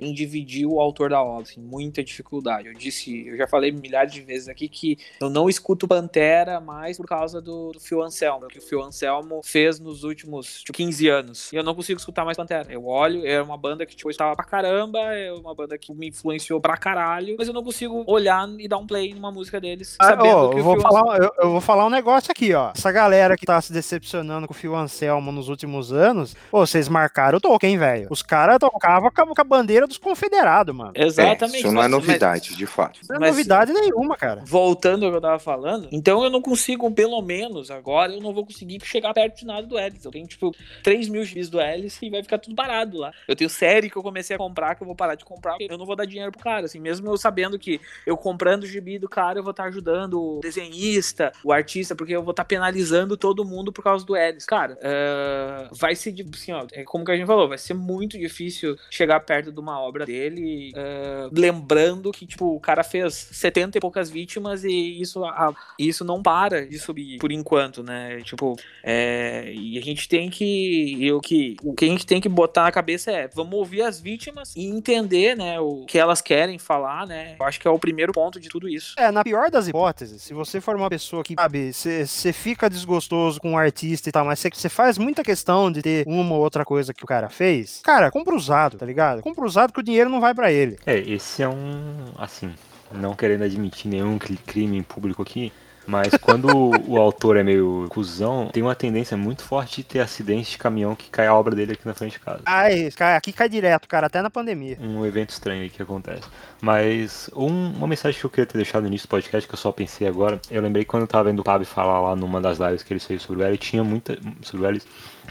[0.00, 2.68] em dividir o autor da obra, assim, muita dificuldade.
[2.68, 6.96] Eu disse, eu já falei milhares de vezes aqui que eu não escuto Pantera mais
[6.96, 11.08] por causa do, do Phil Anselmo, que o Phil Anselmo fez nos últimos tipo, 15
[11.08, 11.52] anos.
[11.52, 12.66] E eu não consigo escutar mais Pantera.
[12.70, 15.92] Eu olho, é uma banda que tipo, eu estava pra caramba, é uma banda que
[15.92, 19.60] me influenciou pra caralho, mas eu não consigo olhar e dar um play numa música
[19.60, 22.30] deles, Ah, sabendo ó, que eu, vou Phil falar, eu, eu vou falar um negócio
[22.30, 22.72] aqui, ó.
[22.74, 26.88] Essa galera que tá se decepcionando com o Phil Anselmo nos últimos anos, pô, vocês
[26.88, 28.08] marcaram o Tolkien, velho.
[28.10, 30.92] Os caras tocavam com a, com a bandeira dos confederados, mano.
[30.94, 31.56] Exatamente.
[31.56, 33.00] É, isso não é mas- novidade, de fato.
[33.08, 34.42] Não é Mas- novidade nenhuma, cara.
[34.44, 38.32] voltando ao que eu tava falando, então eu não consigo, pelo menos agora, eu não
[38.34, 40.04] vou conseguir chegar perto de nada do Ellis.
[40.04, 43.12] Eu tenho, tipo, 3 mil gibis do Ellis e vai ficar tudo parado lá.
[43.28, 45.72] Eu tenho série que eu comecei a comprar, que eu vou parar de comprar, porque
[45.72, 48.66] eu não vou dar dinheiro pro cara, assim, mesmo eu sabendo que eu comprando o
[48.66, 52.44] gibi do cara, eu vou estar ajudando o desenhista, o artista, porque eu vou estar
[52.44, 54.44] penalizando todo mundo por causa do Ellis.
[54.44, 58.18] Cara, eh, vai ser, assim, ó, é como que a gente falou, vai ser muito
[58.18, 63.78] difícil chegar perto de uma obra dele, eh, lembrando que, tipo, o cara fez 70
[63.78, 68.20] e poucas vítimas e isso, a- isso não para de subir por enquanto, né?
[68.24, 72.28] Tipo, é, e a gente tem que, eu que, o que a gente tem que
[72.28, 76.58] botar na cabeça é, vamos ouvir as vítimas e entender, né, o que elas querem
[76.58, 77.36] falar, né?
[77.38, 78.94] Eu acho que é o primeiro ponto de tudo isso.
[78.98, 83.40] É, na pior das hipóteses, se você for uma pessoa que, sabe, você fica desgostoso
[83.40, 86.64] com o artista e tal, mas você faz muita questão de ter uma ou outra
[86.64, 89.01] coisa que o cara fez, cara, compra usado, tá ligado?
[89.22, 90.78] Compra usado que o dinheiro não vai pra ele.
[90.86, 92.12] É, esse é um.
[92.16, 92.52] Assim,
[92.92, 95.52] não querendo admitir nenhum cri- crime em público aqui,
[95.86, 96.48] Mas quando
[96.88, 100.94] o autor é meio cuzão, tem uma tendência muito forte de ter acidente de caminhão
[100.94, 102.40] que cai a obra dele aqui na frente de casa.
[102.46, 104.78] Ai, cai- aqui cai direto, cara, até na pandemia.
[104.80, 106.22] Um evento estranho aí que acontece.
[106.60, 109.58] Mas um- uma mensagem que eu queria ter deixado no início do podcast, que eu
[109.58, 112.40] só pensei agora, eu lembrei que quando eu tava vendo o Tab falar lá numa
[112.40, 114.16] das lives que ele fez sobre o L, tinha muita.
[114.42, 114.80] sobre o L,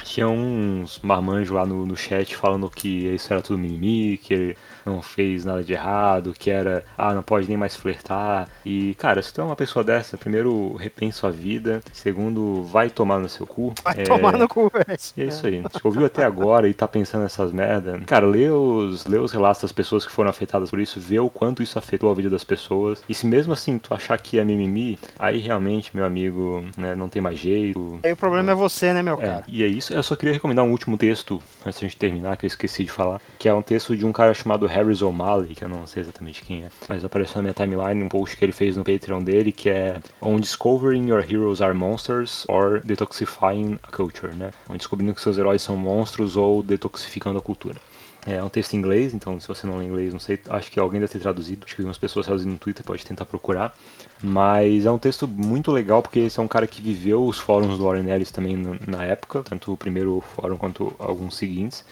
[0.03, 4.57] tinha uns marmanjos lá no, no chat falando que isso era tudo mimimi, que ele
[4.85, 8.47] não fez nada de errado, que era, ah, não pode nem mais flertar.
[8.65, 13.19] E, cara, se tu é uma pessoa dessa, primeiro, repensa sua vida, segundo, vai tomar
[13.19, 13.73] no seu cu.
[13.83, 14.85] Vai É, tomar no cu, velho.
[14.89, 15.61] é isso aí.
[15.71, 19.61] Se ouviu até agora e tá pensando nessas merda, cara, lê os, lê os relatos
[19.61, 22.43] das pessoas que foram afetadas por isso, vê o quanto isso afetou a vida das
[22.43, 23.03] pessoas.
[23.07, 27.09] E se mesmo assim tu achar que é mimimi, aí realmente, meu amigo, né, não
[27.09, 27.99] tem mais jeito.
[28.03, 29.43] Aí o problema é você, né, meu É, cara?
[29.47, 29.93] e é isso.
[29.93, 32.83] Eu só queria recomendar um último texto, antes de a gente terminar, que eu esqueci
[32.83, 35.85] de falar, que é um texto de um cara chamado Harris O'Malley, que eu não
[35.85, 38.83] sei exatamente quem é, mas apareceu na minha timeline um post que ele fez no
[38.83, 44.51] Patreon dele, que é On Discovering Your Heroes Are Monsters or Detoxifying a Culture, né?
[44.69, 47.77] On descobrindo que seus heróis são monstros ou detoxificando a cultura.
[48.25, 50.79] É um texto em inglês, então se você não lê inglês, não sei, acho que
[50.79, 53.73] alguém deve ter traduzido, acho que algumas pessoas traduzindo no Twitter, pode tentar procurar.
[54.21, 57.79] Mas é um texto muito legal, porque esse é um cara que viveu os fóruns
[57.79, 58.55] do Warren Ellis também
[58.87, 61.83] na época, tanto o primeiro fórum quanto alguns seguintes.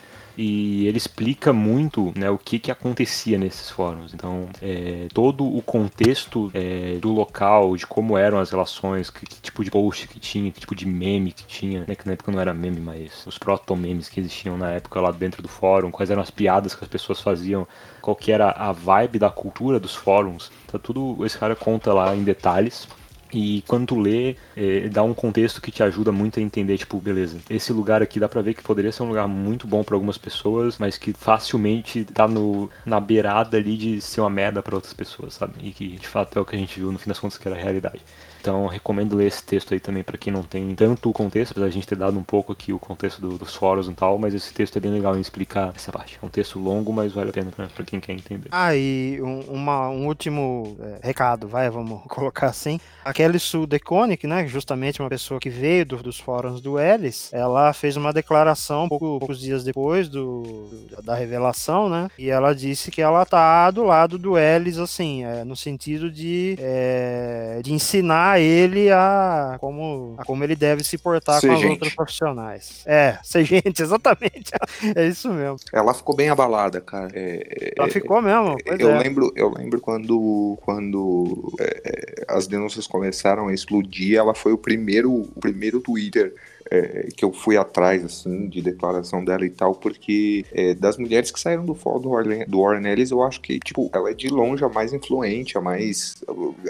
[0.42, 4.14] E ele explica muito né, o que, que acontecia nesses fóruns.
[4.14, 9.42] Então, é, todo o contexto é, do local, de como eram as relações, que, que
[9.42, 12.32] tipo de post que tinha, que tipo de meme que tinha, né, que na época
[12.32, 16.10] não era meme, mas os proto-memes que existiam na época lá dentro do fórum, quais
[16.10, 17.68] eram as piadas que as pessoas faziam,
[18.02, 20.50] qual que era a vibe da cultura dos fóruns.
[20.66, 22.88] Então, tudo esse cara conta lá em detalhes.
[23.32, 27.00] E quando tu lê, eh, dá um contexto que te ajuda muito a entender, tipo,
[27.00, 29.96] beleza, esse lugar aqui dá pra ver que poderia ser um lugar muito bom pra
[29.96, 34.76] algumas pessoas, mas que facilmente tá no, na beirada ali de ser uma merda pra
[34.76, 35.54] outras pessoas, sabe?
[35.62, 37.48] E que de fato é o que a gente viu no fim das contas que
[37.48, 38.02] era a realidade.
[38.42, 41.66] Então recomendo ler esse texto aí também pra quem não tem tanto o contexto, apesar
[41.68, 44.18] de a gente ter dado um pouco aqui o contexto do- dos fóruns e tal,
[44.18, 46.18] mas esse texto é bem legal em explicar essa parte.
[46.22, 48.48] É um texto longo, mas vale a pena pra quem quer entender.
[48.52, 52.80] Ah, e um, uma- um último é, recado, vai, vamos colocar assim.
[53.04, 57.30] A Kelly Sue DeConnick, né, justamente uma pessoa que veio do- dos fóruns do Ellis,
[57.34, 60.70] ela fez uma declaração pouco- poucos dias depois do-
[61.04, 65.44] da revelação, né, e ela disse que ela tá do lado do Ellis, assim, é,
[65.44, 71.40] no sentido de, é, de ensinar ele a como, a como ele deve se portar
[71.40, 71.72] Ser com as gente.
[71.72, 72.84] outras profissionais.
[72.86, 74.52] É, ser gente, exatamente.
[74.96, 75.58] É isso mesmo.
[75.74, 77.10] Ela ficou bem abalada, cara.
[77.14, 78.58] É, Ela é, ficou mesmo.
[78.66, 79.00] Pois eu é.
[79.00, 84.58] lembro, eu lembro quando, quando é, é, as denúncias começaram a explodir, ela foi o
[84.58, 86.34] primeiro, o primeiro Twitter
[86.72, 91.32] é, que eu fui atrás, assim, de declaração dela e tal, porque é, das mulheres
[91.32, 94.14] que saíram do fórum do Warren, do Warren Ellis, eu acho que, tipo, ela é
[94.14, 96.16] de longe a mais influente, a mais,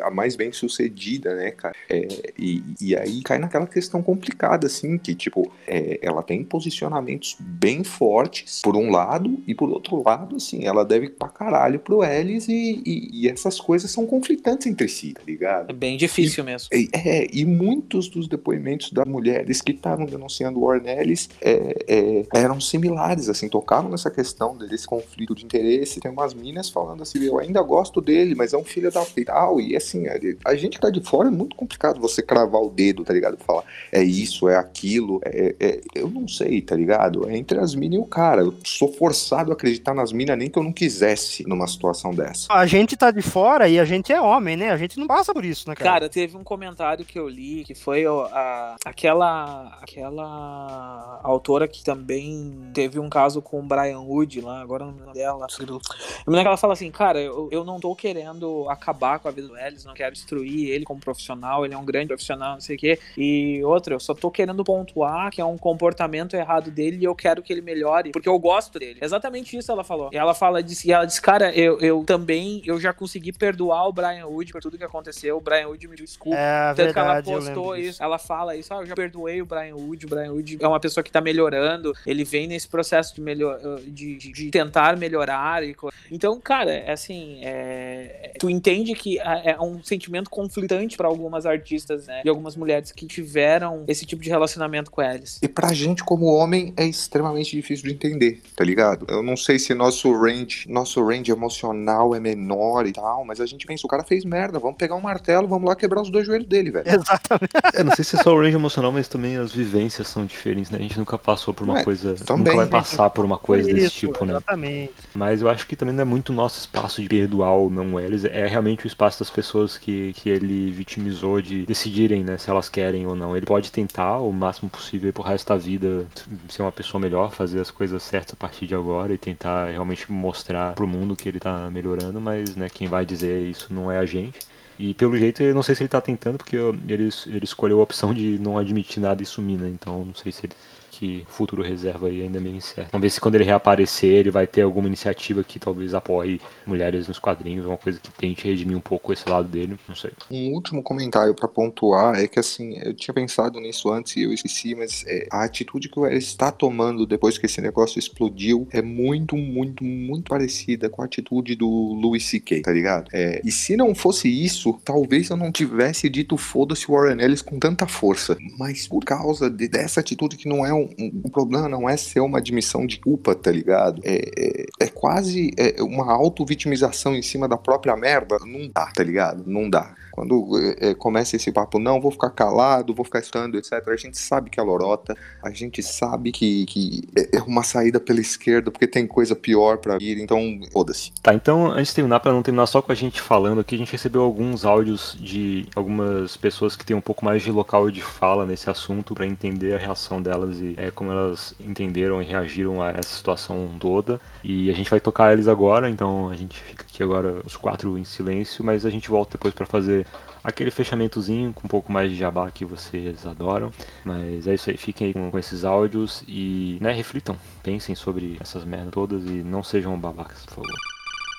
[0.01, 1.75] a mais bem sucedida, né, cara?
[1.89, 7.35] É, e, e aí cai naquela questão complicada, assim, que, tipo, é, ela tem posicionamentos
[7.39, 12.03] bem fortes, por um lado, e por outro lado, assim, ela deve pra caralho pro
[12.03, 15.69] Ellis e, e, e essas coisas são conflitantes entre si, tá ligado?
[15.69, 16.69] É bem difícil mesmo.
[16.73, 21.75] E- É, e muitos dos depoimentos das mulheres que estavam denunciando o Warren Ellis é,
[21.87, 25.99] é, eram similares, assim, tocavam nessa questão desse conflito de interesse.
[25.99, 29.19] Tem umas minas falando assim, eu ainda gosto dele, mas é um filho da puta
[29.19, 29.59] e tal.
[29.59, 32.69] E assim, a, a gente que tá de fora é muito complicado você cravar o
[32.69, 33.37] dedo, tá ligado?
[33.37, 35.19] Falar é isso, é aquilo.
[35.25, 37.29] é- é- eu não sei, tá ligado?
[37.29, 38.41] É entre as minas e o cara.
[38.41, 42.47] Eu sou forçado a acreditar nas minas nem que eu não quisesse numa situação dessa.
[42.51, 44.71] A gente tá de fora e a gente é homem, né?
[44.71, 45.91] A gente não passa por isso, né, cara?
[45.91, 51.83] Cara, teve um comentário que eu li que foi ó, a, aquela aquela autora que
[51.83, 55.47] também teve um caso com o Brian Wood lá, agora não me lembro dela.
[55.59, 55.79] Eu me
[56.27, 59.47] lembro que ela fala assim, cara, eu, eu não tô querendo acabar com a vida
[59.47, 62.75] do Ellis, não quero destruir ele como profissional, ele é um grande profissional, não sei
[62.75, 62.99] o quê.
[63.17, 67.15] E outra, eu só tô querendo pontuar que é um comportamento errado dele e eu
[67.15, 68.99] quero que ele melhore, porque eu gosto dele.
[69.01, 70.09] Exatamente isso ela falou.
[70.11, 73.87] E ela fala disso, e ela diz, cara, eu, eu também, eu já consegui perdoar
[73.87, 75.37] o Brian Wood por tudo que aconteceu.
[75.37, 76.37] O Brian Wood me desculpa.
[76.37, 79.45] é Tanto que ela verdade, postou isso, ela fala isso, ah, eu já perdoei o
[79.45, 83.15] Brian Wood, o Brian Wood é uma pessoa que tá melhorando, ele vem nesse processo
[83.15, 85.63] de, melhor, de, de- de tentar melhorar.
[85.63, 90.95] E co- então, cara, é assim, é- tu entende que é é um sentimento conflitante
[90.97, 95.39] pra algumas artistas, né, e algumas mulheres que tiveram esse tipo de relacionamento com eles.
[95.41, 99.05] E pra gente, como homem, é extremamente difícil de entender, tá ligado?
[99.09, 103.45] Eu não sei se nosso range, nosso range emocional é menor e tal, mas a
[103.45, 106.25] gente pensa, o cara fez merda, vamos pegar um martelo, vamos lá quebrar os dois
[106.25, 106.85] joelhos dele, velho.
[106.87, 107.51] Exatamente.
[107.73, 110.25] É, não sei se é só o range emocional, mas também às vezes vivências são
[110.25, 110.79] diferentes, né?
[110.79, 112.15] A gente nunca passou por uma É, coisa.
[112.25, 114.33] também, nunca vai passar por uma coisa desse Isso, tipo, né?
[114.33, 114.93] Exatamente.
[115.13, 118.25] Mas eu acho que também não é muito nosso espaço de perdoar ou não eles.
[118.25, 122.69] É realmente o espaço das pessoas que, que ele vitimizou de decidirem, né, se elas
[122.69, 123.35] querem ou não.
[123.35, 126.07] Ele pode tentar o máximo possível pro resto da vida
[126.47, 130.11] ser uma pessoa melhor, fazer as coisas certas a partir de agora e tentar realmente
[130.11, 133.97] mostrar pro mundo que ele tá melhorando, mas, né, quem vai dizer isso não é
[133.97, 134.39] a gente.
[134.79, 137.83] E pelo jeito, eu não sei se ele tá tentando, porque ele, ele escolheu a
[137.83, 139.69] opção de não admitir nada e sumir, né?
[139.69, 140.55] Então não sei se ele
[140.99, 142.89] que o futuro reserva aí ainda é meio incerto.
[142.91, 147.07] Vamos ver se quando ele reaparecer, ele vai ter alguma iniciativa que talvez apoie mulheres
[147.07, 150.11] nos quadrinhos, uma coisa que tente redimir um pouco esse lado dele, não sei.
[150.29, 154.33] Um último comentário pra pontuar é que assim, eu tinha pensado nisso antes e eu
[154.33, 158.81] esqueci, mas é, a atitude que o está tomando depois que esse negócio explodiu é
[158.81, 163.09] muito, muito, muito parecida com a atitude do Louis C.K., tá ligado?
[163.13, 167.41] É, e se não fosse isso, talvez eu não tivesse dito foda-se o Warren Ellis
[167.41, 168.37] com tanta força.
[168.57, 171.97] Mas por causa de- dessa atitude que não é um, um- o problema não é
[171.97, 174.01] ser uma admissão de culpa, tá ligado?
[174.03, 178.37] É, é, é quase é, uma auto-vitimização em cima da própria merda.
[178.45, 179.43] Não dá, tá ligado?
[179.45, 179.93] Não dá.
[180.19, 183.73] Quando é, começa esse papo, não, vou ficar calado, vou ficar estando, etc.
[183.87, 187.99] A gente sabe que é lorota, a gente sabe que, que é é uma saída
[187.99, 191.11] pela esquerda, porque tem coisa pior pra vir, então foda-se.
[191.21, 193.77] Tá, então antes de terminar, pra não terminar só com a gente falando aqui, a
[193.77, 198.01] gente recebeu alguns áudios de algumas pessoas que têm um pouco mais de local de
[198.01, 202.81] fala nesse assunto pra entender a reação delas e é, como elas entenderam e reagiram
[202.81, 204.19] a essa situação toda.
[204.43, 207.97] E a gente vai tocar eles agora, então a gente fica aqui agora os quatro
[207.97, 210.05] em silêncio, mas a gente volta depois pra fazer
[210.43, 213.71] aquele fechamentozinho com um pouco mais de jabá que vocês adoram.
[214.03, 218.37] Mas é isso aí, fiquem aí com, com esses áudios e, né, reflitam, pensem sobre
[218.39, 220.75] essas merdas todas e não sejam babacas, por favor.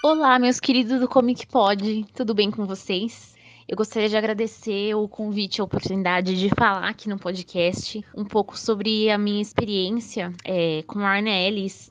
[0.02, 3.29] Olá, meus queridos do Comic Pod, tudo bem com vocês?
[3.70, 8.58] Eu gostaria de agradecer o convite, a oportunidade de falar aqui no podcast um pouco
[8.58, 11.30] sobre a minha experiência é, com a Arne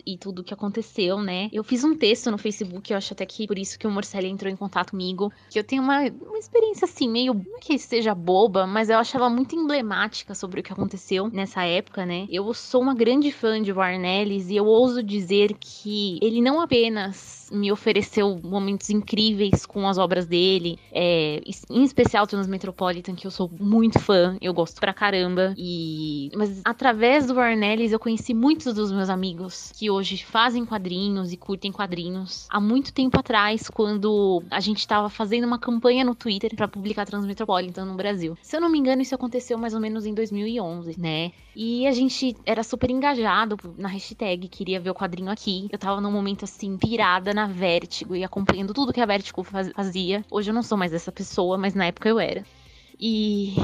[0.05, 1.47] e tudo o que aconteceu, né?
[1.53, 4.27] Eu fiz um texto no Facebook, eu acho até que por isso que o Morcelli
[4.27, 8.67] entrou em contato comigo, que eu tenho uma, uma experiência assim, meio, que seja boba,
[8.67, 12.27] mas eu acho ela muito emblemática sobre o que aconteceu nessa época, né?
[12.29, 16.59] Eu sou uma grande fã de Warren Ellis e eu ouso dizer que ele não
[16.59, 23.31] apenas me ofereceu momentos incríveis com as obras dele, é, em especial Transmetropolitan, que eu
[23.31, 25.53] sou muito fã, eu gosto pra caramba.
[25.57, 30.65] E mas através do Warren Ellis eu conheci muitos dos meus amigos que hoje fazem
[30.65, 32.47] quadrinhos e curtem quadrinhos.
[32.49, 37.05] Há muito tempo atrás, quando a gente tava fazendo uma campanha no Twitter pra publicar
[37.05, 38.37] Transmetropolitan no Brasil.
[38.41, 41.31] Se eu não me engano, isso aconteceu mais ou menos em 2011, né?
[41.55, 45.67] E a gente era super engajado na hashtag, queria ver o quadrinho aqui.
[45.71, 49.71] Eu tava num momento assim, pirada na Vertigo e acompanhando tudo que a Vertigo faz-
[49.75, 50.25] fazia.
[50.29, 52.45] Hoje eu não sou mais essa pessoa, mas na época eu era.
[52.99, 53.55] E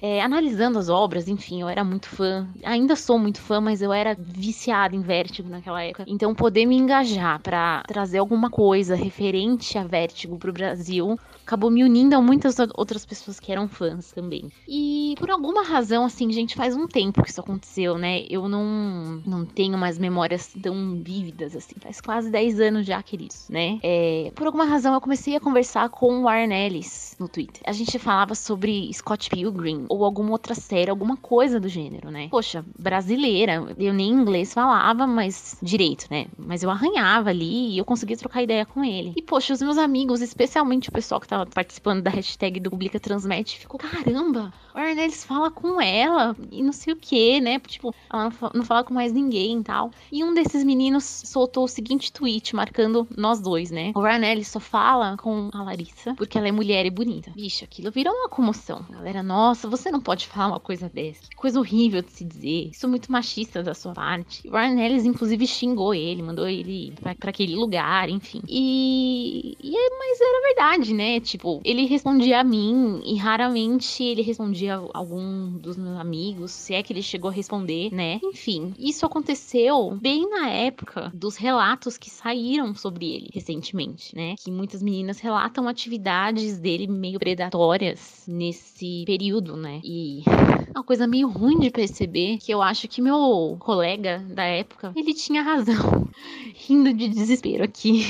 [0.00, 2.48] é, analisando as obras, enfim, eu era muito fã.
[2.64, 6.04] Ainda sou muito fã, mas eu era viciada em Vertigo naquela época.
[6.06, 11.84] Então, poder me engajar pra trazer alguma coisa referente a Vertigo pro Brasil acabou me
[11.84, 14.50] unindo a muitas outras pessoas que eram fãs também.
[14.66, 18.24] E por alguma razão, assim, gente, faz um tempo que isso aconteceu, né?
[18.28, 21.76] Eu não, não tenho mais memórias tão vívidas, assim.
[21.80, 23.78] Faz quase 10 anos já, queridos, né?
[23.82, 27.62] É, por alguma razão, eu comecei a conversar com o Warren Ellis no Twitter.
[27.64, 32.26] A gente falava sobre Scott Pilgrim ou alguma outra série, alguma coisa do gênero, né?
[32.28, 33.64] Poxa, brasileira.
[33.78, 36.26] Eu nem inglês falava, mas direito, né?
[36.36, 39.12] Mas eu arranhava ali e eu conseguia trocar ideia com ele.
[39.16, 42.98] E, poxa, os meus amigos, especialmente o pessoal que tava participando da hashtag do Publica
[43.00, 47.58] Transmet, ficou, caramba, o Warren Ellis fala com ela e não sei o que, né?
[47.58, 49.90] Tipo, ela não, fa- não fala com mais ninguém e tal.
[50.12, 53.92] E um desses meninos soltou o seguinte tweet, marcando nós dois, né?
[53.94, 57.30] O Warren Ellis só fala com a Larissa porque ela é mulher e bonita.
[57.34, 58.84] Bicho, aquilo virou uma comoção.
[58.90, 61.22] Galera, nossa, você não pode falar uma coisa dessa.
[61.28, 62.70] Que coisa horrível de se dizer.
[62.72, 64.46] Isso é muito machista da sua parte.
[64.46, 68.40] O Warren Ellis, inclusive, xingou ele, mandou ele pra, pra aquele lugar, enfim.
[68.48, 71.18] E, e é, mas era verdade, né?
[71.26, 76.72] Tipo, ele respondia a mim e raramente ele respondia a algum dos meus amigos, se
[76.72, 78.20] é que ele chegou a responder, né?
[78.22, 84.36] Enfim, isso aconteceu bem na época dos relatos que saíram sobre ele recentemente, né?
[84.38, 89.80] Que muitas meninas relatam atividades dele meio predatórias nesse período, né?
[89.82, 90.22] E
[90.74, 95.12] uma coisa meio ruim de perceber que eu acho que meu colega da época, ele
[95.12, 96.08] tinha razão.
[96.54, 98.04] Rindo de desespero aqui.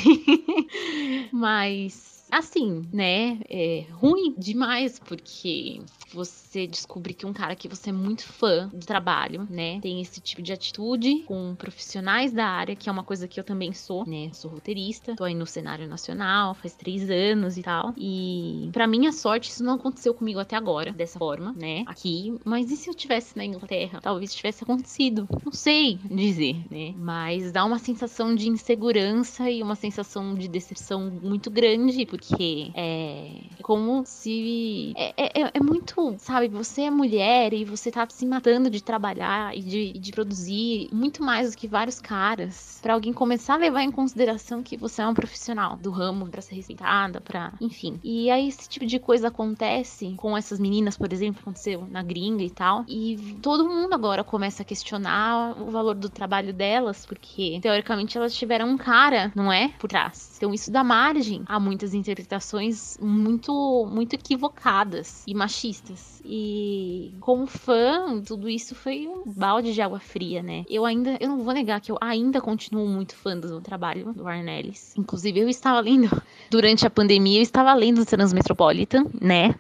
[1.33, 3.39] Mas assim, né?
[3.49, 5.81] É ruim demais, porque
[6.13, 10.21] você descobre que um cara que você é muito fã do trabalho, né, tem esse
[10.21, 14.07] tipo de atitude com profissionais da área, que é uma coisa que eu também sou,
[14.07, 14.31] né?
[14.33, 17.95] Sou roteirista, tô aí no cenário nacional faz três anos e tal.
[17.97, 21.85] E pra minha sorte, isso não aconteceu comigo até agora, dessa forma, né?
[21.87, 22.35] Aqui.
[22.45, 24.01] Mas e se eu tivesse na Inglaterra?
[24.01, 25.29] Talvez tivesse acontecido.
[25.45, 26.95] Não sei dizer, né?
[26.97, 33.31] Mas dá uma sensação de insegurança e uma sensação de decepção muito grande, porque é
[33.63, 34.93] como se.
[34.97, 36.49] É, é, é muito, sabe?
[36.49, 41.23] Você é mulher e você tá se matando de trabalhar e de, de produzir muito
[41.23, 45.09] mais do que vários caras, Pra alguém começar a levar em consideração que você é
[45.09, 47.53] um profissional do ramo pra ser respeitada, pra.
[47.61, 47.99] enfim.
[48.05, 52.45] E aí esse tipo de coisa acontece com essas meninas, por exemplo, aconteceu na gringa
[52.45, 52.85] e tal.
[52.89, 58.35] E todo mundo agora começa a questionar o valor do trabalho delas, porque teoricamente elas
[58.35, 59.69] tiveram um cara, não é?
[59.79, 60.35] Por trás.
[60.37, 66.21] Então isso dá margem a muitas interpretações muito, muito equivocadas e machistas.
[66.25, 70.65] E como fã, tudo isso foi um balde de água fria, né?
[70.69, 74.27] Eu ainda, eu não vou negar que eu ainda continuo muito fã do trabalho do
[74.27, 74.95] Arnellis.
[74.97, 76.11] Inclusive eu estava lendo
[76.51, 79.55] durante a pandemia, eu estava lendo Transmetropolitan, né?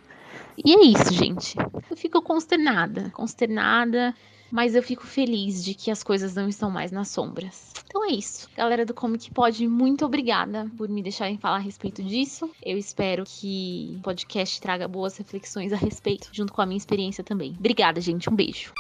[0.64, 1.57] E é isso, gente.
[1.90, 4.14] Eu fico consternada, consternada,
[4.51, 7.72] mas eu fico feliz de que as coisas não estão mais nas sombras.
[7.97, 8.47] Então é isso.
[8.55, 12.51] Galera do Comic Pod, muito obrigada por me deixarem falar a respeito disso.
[12.62, 17.24] Eu espero que o podcast traga boas reflexões a respeito, junto com a minha experiência
[17.24, 17.57] também.
[17.59, 18.28] Obrigada, gente.
[18.28, 18.70] Um beijo.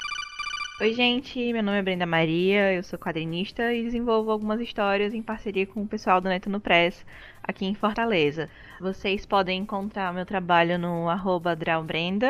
[0.78, 5.22] Oi, gente, meu nome é Brenda Maria, eu sou quadrinista e desenvolvo algumas histórias em
[5.22, 7.02] parceria com o pessoal do Neto no Press,
[7.42, 8.50] aqui em Fortaleza.
[8.78, 11.56] Vocês podem encontrar meu trabalho no arroba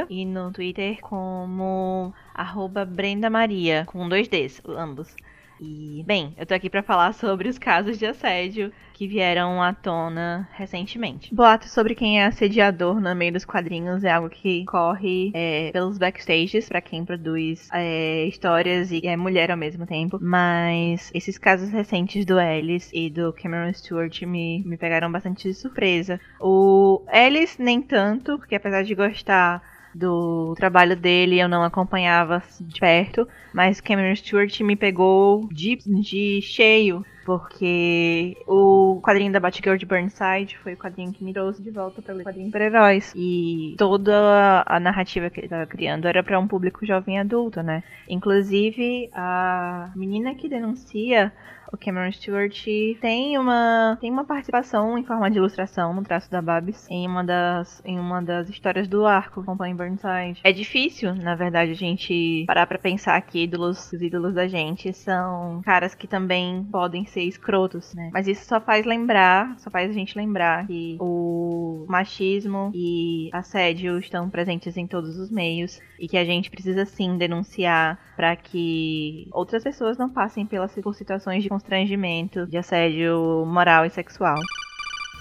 [0.08, 5.16] e no Twitter como arroba Brenda Maria, com dois Ds, ambos.
[5.60, 9.72] E, bem, eu tô aqui pra falar sobre os casos de assédio que vieram à
[9.72, 11.34] tona recentemente.
[11.34, 15.98] Boatos sobre quem é assediador no meio dos quadrinhos é algo que corre é, pelos
[15.98, 20.18] backstages para quem produz é, histórias e é mulher ao mesmo tempo.
[20.20, 25.54] Mas esses casos recentes do Ellis e do Cameron Stewart me, me pegaram bastante de
[25.54, 26.20] surpresa.
[26.40, 32.78] O Ellis nem tanto, porque apesar de gostar do trabalho dele, eu não acompanhava de
[32.78, 39.86] perto, mas Cameron Stewart me pegou de, de cheio, porque o quadrinho da Batgirl de
[39.86, 43.12] Burnside foi o quadrinho que me trouxe de volta pelo quadrinho para heróis.
[43.16, 47.82] E toda a narrativa que ele estava criando era para um público jovem adulto, né?
[48.08, 51.32] Inclusive, a menina que denuncia
[51.72, 52.64] o Cameron Stewart
[53.00, 57.24] tem uma tem uma participação em forma de ilustração no traço da Babs em uma
[57.24, 60.40] das em uma das histórias do arco Company Burnside.
[60.44, 64.92] É difícil, na verdade, a gente parar para pensar que ídolos, os ídolos da gente
[64.92, 68.10] são caras que também podem ser escrotos, né?
[68.12, 73.98] Mas isso só faz lembrar, só faz a gente lembrar que o machismo e assédio
[73.98, 79.28] estão presentes em todos os meios e que a gente precisa sim denunciar para que
[79.32, 84.38] outras pessoas não passem pelas por situações de constrangimento, de assédio moral e sexual.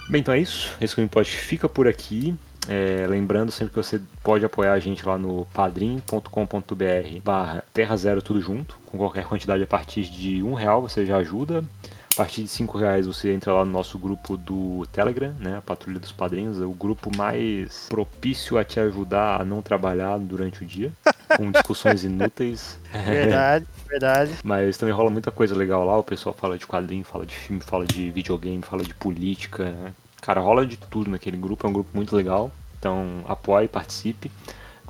[0.08, 0.76] Bem, então é isso.
[0.80, 2.34] Esse Comic fica por aqui.
[2.68, 8.20] É, lembrando sempre que você pode apoiar a gente lá no padrim.com.br barra terra zero
[8.20, 11.64] tudo junto, com qualquer quantidade a partir de um real você já ajuda.
[12.12, 15.60] A partir de cinco reais você entra lá no nosso grupo do Telegram, né, a
[15.60, 20.62] Patrulha dos Padrinhos, é o grupo mais propício a te ajudar a não trabalhar durante
[20.62, 20.90] o dia,
[21.36, 22.80] com discussões inúteis.
[22.90, 24.32] Verdade, verdade.
[24.44, 27.62] Mas também rola muita coisa legal lá, o pessoal fala de quadrinho, fala de filme,
[27.62, 29.92] fala de videogame, fala de política, né?
[30.20, 32.50] Cara, rola de tudo naquele grupo, é um grupo muito legal.
[32.78, 34.30] Então apoie, participe.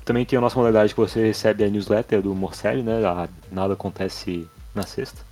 [0.03, 3.05] Também tem a nossa modalidade que você recebe a newsletter do Morcelli, né?
[3.05, 5.27] A Nada acontece na sexta.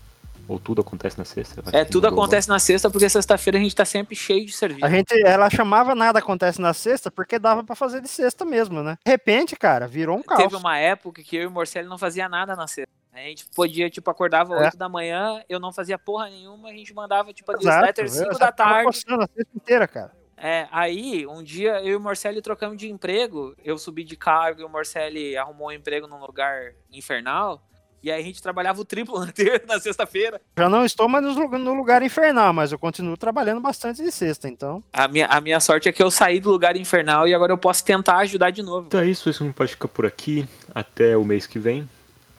[0.47, 1.63] Ou tudo acontece na sexta.
[1.71, 4.85] É, tudo acontece na sexta, porque sexta-feira a gente tá sempre cheio de serviço.
[4.85, 8.83] A gente, ela chamava nada acontece na sexta porque dava pra fazer de sexta mesmo,
[8.83, 8.97] né?
[9.03, 10.43] De repente, cara, virou um caos.
[10.43, 12.93] Teve uma época que eu e o Morcelli não fazia nada na sexta.
[13.23, 14.65] A gente podia, tipo, acordava É.
[14.65, 18.09] 8 da manhã, eu não fazia porra nenhuma, a gente mandava, tipo, a newsletter eu
[18.09, 18.89] 5 já da tava tarde.
[18.89, 20.11] a sexta inteira, cara.
[20.37, 24.61] É, aí, um dia, eu e o Morcelli trocamos de emprego, eu subi de cargo
[24.61, 27.61] e o Morcelli arrumou um emprego num lugar infernal,
[28.03, 29.15] e aí a gente trabalhava o triplo
[29.65, 30.39] na, sexta-feira.
[30.57, 34.83] Já não estou mais no lugar- infernal, mas eu continuo trabalhando bastante de sexta, então.
[34.93, 37.57] A minha, a minha sorte é que eu saí do lugar infernal e agora eu
[37.57, 38.87] posso tentar ajudar de novo.
[38.87, 40.47] Então é isso, esse Comic pode ficar por aqui.
[40.73, 41.89] Até o mês que vem.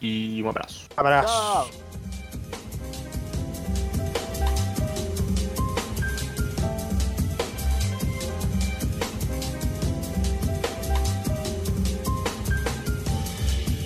[0.01, 0.87] E um abraço.
[0.97, 1.29] Abraço.
[1.29, 1.71] Tchau!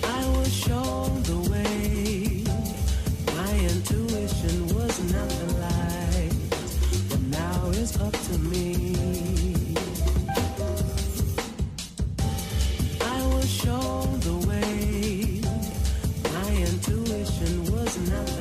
[0.03, 1.21] I was shown
[17.97, 18.40] another.